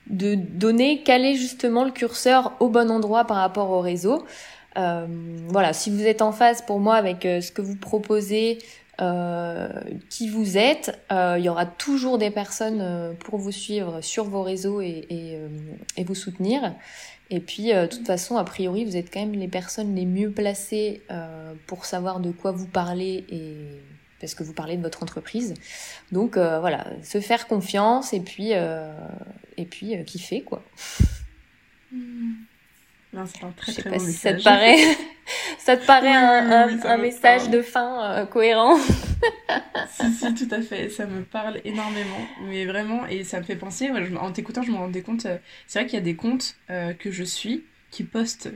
de 0.08 0.34
donner 0.34 1.02
caler 1.02 1.34
justement 1.34 1.84
le 1.84 1.90
curseur 1.90 2.52
au 2.60 2.68
bon 2.68 2.90
endroit 2.90 3.24
par 3.24 3.36
rapport 3.38 3.70
au 3.70 3.80
réseau. 3.80 4.24
Euh, 4.76 5.06
voilà, 5.48 5.72
si 5.72 5.90
vous 5.90 6.04
êtes 6.06 6.22
en 6.22 6.32
phase 6.32 6.62
pour 6.62 6.78
moi 6.78 6.94
avec 6.94 7.26
euh, 7.26 7.40
ce 7.40 7.50
que 7.52 7.62
vous 7.62 7.76
proposez, 7.76 8.58
euh, 9.00 9.68
qui 10.08 10.28
vous 10.28 10.58
êtes, 10.58 10.98
il 11.10 11.42
y 11.42 11.48
aura 11.48 11.66
toujours 11.66 12.18
des 12.18 12.30
personnes 12.30 13.14
pour 13.20 13.38
vous 13.38 13.52
suivre 13.52 14.00
sur 14.00 14.24
vos 14.24 14.42
réseaux 14.42 14.80
et, 14.80 15.06
et, 15.08 15.38
et 15.96 16.02
vous 16.02 16.16
soutenir. 16.16 16.74
Et 17.30 17.38
puis, 17.38 17.68
de 17.72 17.86
toute 17.86 18.06
façon, 18.06 18.38
a 18.38 18.42
priori, 18.42 18.84
vous 18.84 18.96
êtes 18.96 19.12
quand 19.12 19.20
même 19.20 19.38
les 19.38 19.46
personnes 19.46 19.94
les 19.94 20.04
mieux 20.04 20.32
placées 20.32 21.02
pour 21.68 21.84
savoir 21.84 22.18
de 22.18 22.32
quoi 22.32 22.50
vous 22.50 22.66
parlez 22.66 23.24
et 23.30 23.54
parce 24.20 24.34
que 24.34 24.42
vous 24.42 24.52
parlez 24.52 24.76
de 24.76 24.82
votre 24.82 25.02
entreprise. 25.02 25.54
Donc 26.12 26.36
euh, 26.36 26.60
voilà, 26.60 26.86
se 27.02 27.20
faire 27.20 27.46
confiance 27.46 28.12
et 28.12 28.20
puis 28.20 28.50
euh, 28.52 28.92
et 29.56 29.64
puis 29.64 29.96
euh, 29.96 30.02
kiffer 30.02 30.42
quoi. 30.42 30.62
Mmh. 31.92 32.32
Non, 33.14 33.24
c'est 33.24 33.42
un 33.42 33.52
très 33.52 33.72
très 33.72 33.88
bon 33.88 34.04
message. 34.04 34.20
ça 34.20 34.34
te 34.34 34.44
paraît, 34.44 34.76
ça 35.58 35.78
te 35.78 35.86
paraît 35.86 36.12
un, 36.12 36.78
un, 36.84 36.98
message 36.98 37.48
de 37.48 37.62
fin 37.62 38.26
cohérent. 38.30 38.76
si 39.90 40.12
si, 40.12 40.34
tout 40.34 40.54
à 40.54 40.60
fait. 40.60 40.90
Ça 40.90 41.06
me 41.06 41.22
parle 41.22 41.58
énormément, 41.64 42.20
mais 42.42 42.66
vraiment 42.66 43.06
et 43.06 43.24
ça 43.24 43.40
me 43.40 43.44
fait 43.44 43.56
penser. 43.56 43.90
en 44.20 44.30
t'écoutant, 44.30 44.60
je 44.60 44.70
me 44.70 44.76
rendais 44.76 45.00
compte. 45.00 45.26
c'est 45.66 45.78
vrai 45.78 45.86
qu'il 45.86 45.98
y 45.98 46.02
a 46.02 46.04
des 46.04 46.16
comptes 46.16 46.56
que 46.68 47.10
je 47.10 47.24
suis 47.24 47.64
qui 47.90 48.04
postent 48.04 48.50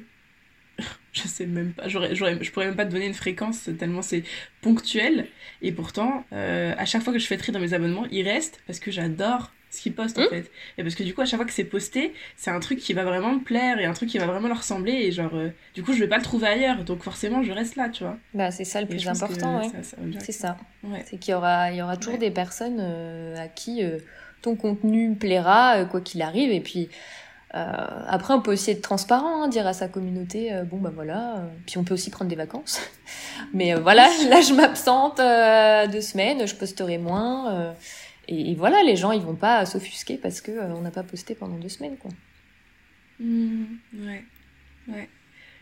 je 1.22 1.28
sais 1.28 1.46
même 1.46 1.72
pas, 1.72 1.88
j'aurais, 1.88 2.14
j'aurais, 2.14 2.42
je 2.42 2.50
pourrais 2.50 2.66
même 2.66 2.76
pas 2.76 2.86
te 2.86 2.90
donner 2.90 3.06
une 3.06 3.14
fréquence 3.14 3.68
tellement 3.78 4.02
c'est 4.02 4.24
ponctuel. 4.62 5.26
Et 5.60 5.72
pourtant, 5.72 6.24
euh, 6.32 6.74
à 6.78 6.86
chaque 6.86 7.02
fois 7.02 7.12
que 7.12 7.18
je 7.18 7.26
fais 7.26 7.36
tri 7.36 7.52
dans 7.52 7.60
mes 7.60 7.74
abonnements, 7.74 8.06
ils 8.10 8.26
restent 8.26 8.60
parce 8.66 8.80
que 8.80 8.90
j'adore 8.90 9.52
ce 9.70 9.80
qu'ils 9.80 9.94
postent 9.94 10.18
en 10.18 10.22
mmh. 10.22 10.30
fait. 10.30 10.50
Et 10.78 10.82
parce 10.82 10.94
que 10.94 11.02
du 11.02 11.14
coup, 11.14 11.20
à 11.20 11.26
chaque 11.26 11.38
fois 11.38 11.46
que 11.46 11.52
c'est 11.52 11.64
posté, 11.64 12.14
c'est 12.36 12.50
un 12.50 12.60
truc 12.60 12.78
qui 12.78 12.92
va 12.94 13.04
vraiment 13.04 13.34
me 13.34 13.40
plaire 13.40 13.78
et 13.78 13.84
un 13.84 13.92
truc 13.92 14.08
qui 14.08 14.18
va 14.18 14.26
vraiment 14.26 14.48
leur 14.48 14.58
ressembler. 14.58 14.92
Et 14.92 15.12
genre, 15.12 15.34
euh, 15.34 15.50
du 15.74 15.82
coup, 15.82 15.92
je 15.92 15.98
vais 15.98 16.08
pas 16.08 16.18
le 16.18 16.22
trouver 16.22 16.46
ailleurs. 16.46 16.84
Donc 16.84 17.02
forcément, 17.02 17.42
je 17.42 17.52
reste 17.52 17.76
là, 17.76 17.88
tu 17.88 18.04
vois. 18.04 18.18
Bah, 18.34 18.50
c'est 18.50 18.64
ça 18.64 18.80
le 18.80 18.86
plus 18.86 19.06
important, 19.06 19.60
ouais. 19.60 19.70
C'est 20.18 20.32
ça. 20.32 20.58
Ouais. 20.82 21.04
C'est 21.06 21.18
qu'il 21.18 21.32
y 21.32 21.34
aura, 21.34 21.70
il 21.70 21.76
y 21.76 21.82
aura 21.82 21.96
toujours 21.96 22.18
des 22.18 22.30
personnes 22.30 22.78
euh, 22.80 23.36
à 23.36 23.48
qui 23.48 23.82
ton 24.42 24.56
contenu 24.56 25.14
plaira, 25.14 25.84
quoi 25.86 26.00
qu'il 26.00 26.20
arrive. 26.20 26.52
Et 26.52 26.60
puis, 26.60 26.90
après, 27.52 28.32
on 28.32 28.40
peut 28.40 28.52
aussi 28.52 28.70
être 28.70 28.80
transparent, 28.80 29.44
hein, 29.44 29.48
dire 29.48 29.66
à 29.66 29.74
sa 29.74 29.88
communauté, 29.88 30.52
euh, 30.52 30.64
bon 30.64 30.78
bah 30.78 30.90
voilà, 30.94 31.36
euh, 31.36 31.48
puis 31.66 31.76
on 31.76 31.84
peut 31.84 31.94
aussi 31.94 32.10
prendre 32.10 32.30
des 32.30 32.36
vacances. 32.36 32.80
Mais 33.52 33.74
voilà, 33.74 34.08
là 34.28 34.40
je 34.40 34.54
m'absente 34.54 35.18
deux 35.92 36.00
semaines, 36.00 36.46
je 36.46 36.54
posterai 36.54 36.98
moins. 36.98 37.74
Et, 38.28 38.54
voilà, 38.54 38.82
les 38.82 38.96
gens 38.96 39.12
ils 39.12 39.20
vont 39.20 39.34
pas 39.34 39.66
s'offusquer 39.66 40.16
parce 40.16 40.40
que 40.40 40.52
on 40.52 40.80
n'a 40.80 40.90
pas 40.90 41.02
posté 41.02 41.34
pendant 41.34 41.56
deux 41.56 41.68
semaines, 41.68 41.96
quoi. 41.98 42.10
Mmh, 43.20 43.64
ouais, 44.06 44.24
ouais. 44.88 45.08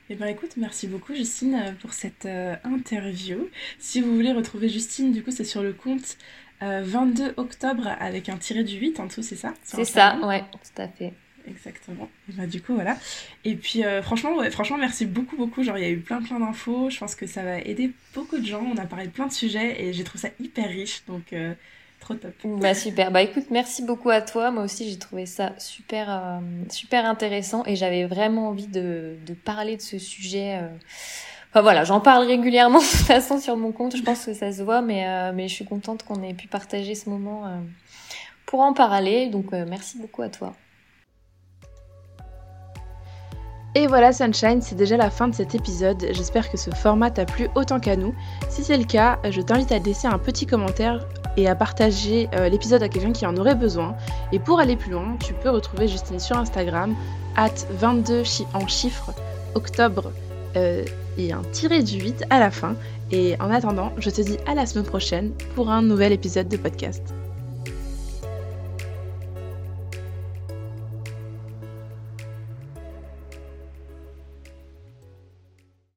Eh 0.09 0.15
ben 0.15 0.27
écoute, 0.27 0.53
merci 0.57 0.87
beaucoup 0.87 1.15
Justine 1.15 1.77
pour 1.81 1.93
cette 1.93 2.29
interview. 2.65 3.49
Si 3.79 4.01
vous 4.01 4.15
voulez 4.15 4.33
retrouver 4.33 4.69
Justine, 4.69 5.13
du 5.13 5.25
coup 5.25 5.31
c'est 5.33 5.45
sur 5.45 5.63
le 5.63 5.73
compte 5.73 6.17
22 6.61 7.35
octobre 7.37 7.89
avec 7.99 8.29
un 8.29 8.37
tiré 8.37 8.63
du 8.63 8.77
8 8.77 9.01
en 9.01 9.09
tout, 9.09 9.23
c'est 9.23 9.37
ça? 9.37 9.55
C'est 9.65 9.85
ça, 9.85 10.19
ouais, 10.23 10.45
tout 10.53 10.83
à 10.83 10.87
fait. 10.87 11.15
Exactement. 11.51 12.09
Bah 12.29 12.47
du 12.47 12.63
coup 12.63 12.75
voilà. 12.75 12.97
Et 13.45 13.55
puis 13.57 13.85
euh, 13.85 14.03
franchement 14.03 14.37
franchement 14.51 14.79
merci 14.79 15.07
beaucoup 15.07 15.37
beaucoup. 15.37 15.63
Genre 15.63 15.77
il 15.77 15.83
y 15.83 15.87
a 15.87 15.91
eu 15.91 15.99
plein 15.99 16.23
plein 16.23 16.39
d'infos. 16.39 16.91
Je 16.91 16.99
pense 16.99 17.15
que 17.15 17.27
ça 17.27 17.43
va 17.43 17.59
aider 17.59 17.91
beaucoup 18.15 18.39
de 18.39 18.47
gens. 18.47 18.63
On 18.63 18.79
a 18.79 18.87
parlé 18.87 19.07
de 19.07 19.11
plein 19.11 19.27
de 19.27 19.33
sujets 19.33 19.83
et 19.83 19.93
j'ai 19.93 20.05
trouvé 20.05 20.21
ça 20.21 20.29
hyper 20.39 20.69
riche 20.69 21.03
donc 21.07 21.33
euh, 21.33 21.55
trop 21.99 22.15
top. 22.15 22.33
Bah 22.45 22.75
super. 22.75 23.11
Bah 23.11 23.23
écoute 23.23 23.47
merci 23.51 23.83
beaucoup 23.83 24.11
à 24.11 24.21
toi. 24.21 24.51
Moi 24.51 24.65
aussi 24.65 24.89
j'ai 24.89 24.99
trouvé 24.99 25.27
ça 25.27 25.53
super 25.59 26.09
euh, 26.11 26.39
super 26.71 27.05
intéressant 27.05 27.65
et 27.67 27.77
j'avais 27.77 28.05
vraiment 28.05 28.49
envie 28.49 28.69
de, 28.69 29.17
de 29.27 29.35
parler 29.35 29.77
de 29.77 29.83
ce 29.83 29.99
sujet. 29.99 30.61
Enfin 31.51 31.63
voilà, 31.63 31.83
j'en 31.83 32.01
parle 32.01 32.27
régulièrement 32.27 32.79
de 32.81 32.85
toute 32.85 33.07
façon 33.07 33.41
sur 33.41 33.57
mon 33.57 33.73
compte. 33.73 33.97
Je 33.97 34.03
pense 34.03 34.25
que 34.25 34.35
ça 34.35 34.53
se 34.53 34.63
voit, 34.63 34.83
mais 34.83 35.33
mais 35.33 35.49
je 35.49 35.55
suis 35.55 35.65
contente 35.65 36.05
qu'on 36.05 36.23
ait 36.23 36.35
pu 36.35 36.47
partager 36.47 36.95
ce 36.95 37.11
moment 37.11 37.61
pour 38.47 38.61
en 38.61 38.73
parler. 38.73 39.27
Donc 39.27 39.51
merci 39.53 39.99
beaucoup 39.99 40.23
à 40.23 40.29
toi. 40.29 40.55
Et 43.77 43.87
voilà 43.87 44.13
Sunshine, 44.13 44.61
c'est 44.61 44.75
déjà 44.75 44.97
la 44.97 45.11
fin 45.11 45.29
de 45.29 45.35
cet 45.35 45.55
épisode. 45.55 46.09
J'espère 46.11 46.51
que 46.51 46.57
ce 46.57 46.71
format 46.71 47.11
t'a 47.11 47.25
plu 47.25 47.49
autant 47.55 47.79
qu'à 47.79 47.95
nous. 47.95 48.15
Si 48.49 48.65
c'est 48.65 48.77
le 48.77 48.85
cas, 48.85 49.21
je 49.31 49.41
t'invite 49.41 49.71
à 49.71 49.79
laisser 49.79 50.09
un 50.09 50.19
petit 50.19 50.45
commentaire 50.45 51.07
et 51.37 51.47
à 51.47 51.55
partager 51.55 52.29
euh, 52.35 52.49
l'épisode 52.49 52.83
à 52.83 52.89
quelqu'un 52.89 53.13
qui 53.13 53.27
en 53.27 53.37
aurait 53.37 53.55
besoin. 53.55 53.95
Et 54.33 54.41
pour 54.41 54.59
aller 54.59 54.75
plus 54.75 54.91
loin, 54.91 55.17
tu 55.25 55.35
peux 55.35 55.51
retrouver 55.51 55.87
Justine 55.87 56.19
sur 56.19 56.37
Instagram, 56.37 56.97
at 57.37 57.55
22 57.71 58.25
en 58.55 58.67
chiffres, 58.67 59.13
octobre, 59.55 60.11
euh, 60.57 60.85
et 61.17 61.33
un 61.33 61.43
tiré 61.53 61.85
du 61.85 62.01
8 62.01 62.25
à 62.29 62.41
la 62.41 62.51
fin. 62.51 62.75
Et 63.13 63.37
en 63.41 63.53
attendant, 63.53 63.93
je 63.99 64.11
te 64.11 64.21
dis 64.21 64.39
à 64.47 64.57
la 64.57 64.67
semaine 64.67 64.87
prochaine 64.87 65.31
pour 65.55 65.71
un 65.71 65.83
nouvel 65.83 66.13
épisode 66.13 66.49
de 66.49 66.57
podcast. 66.57 67.03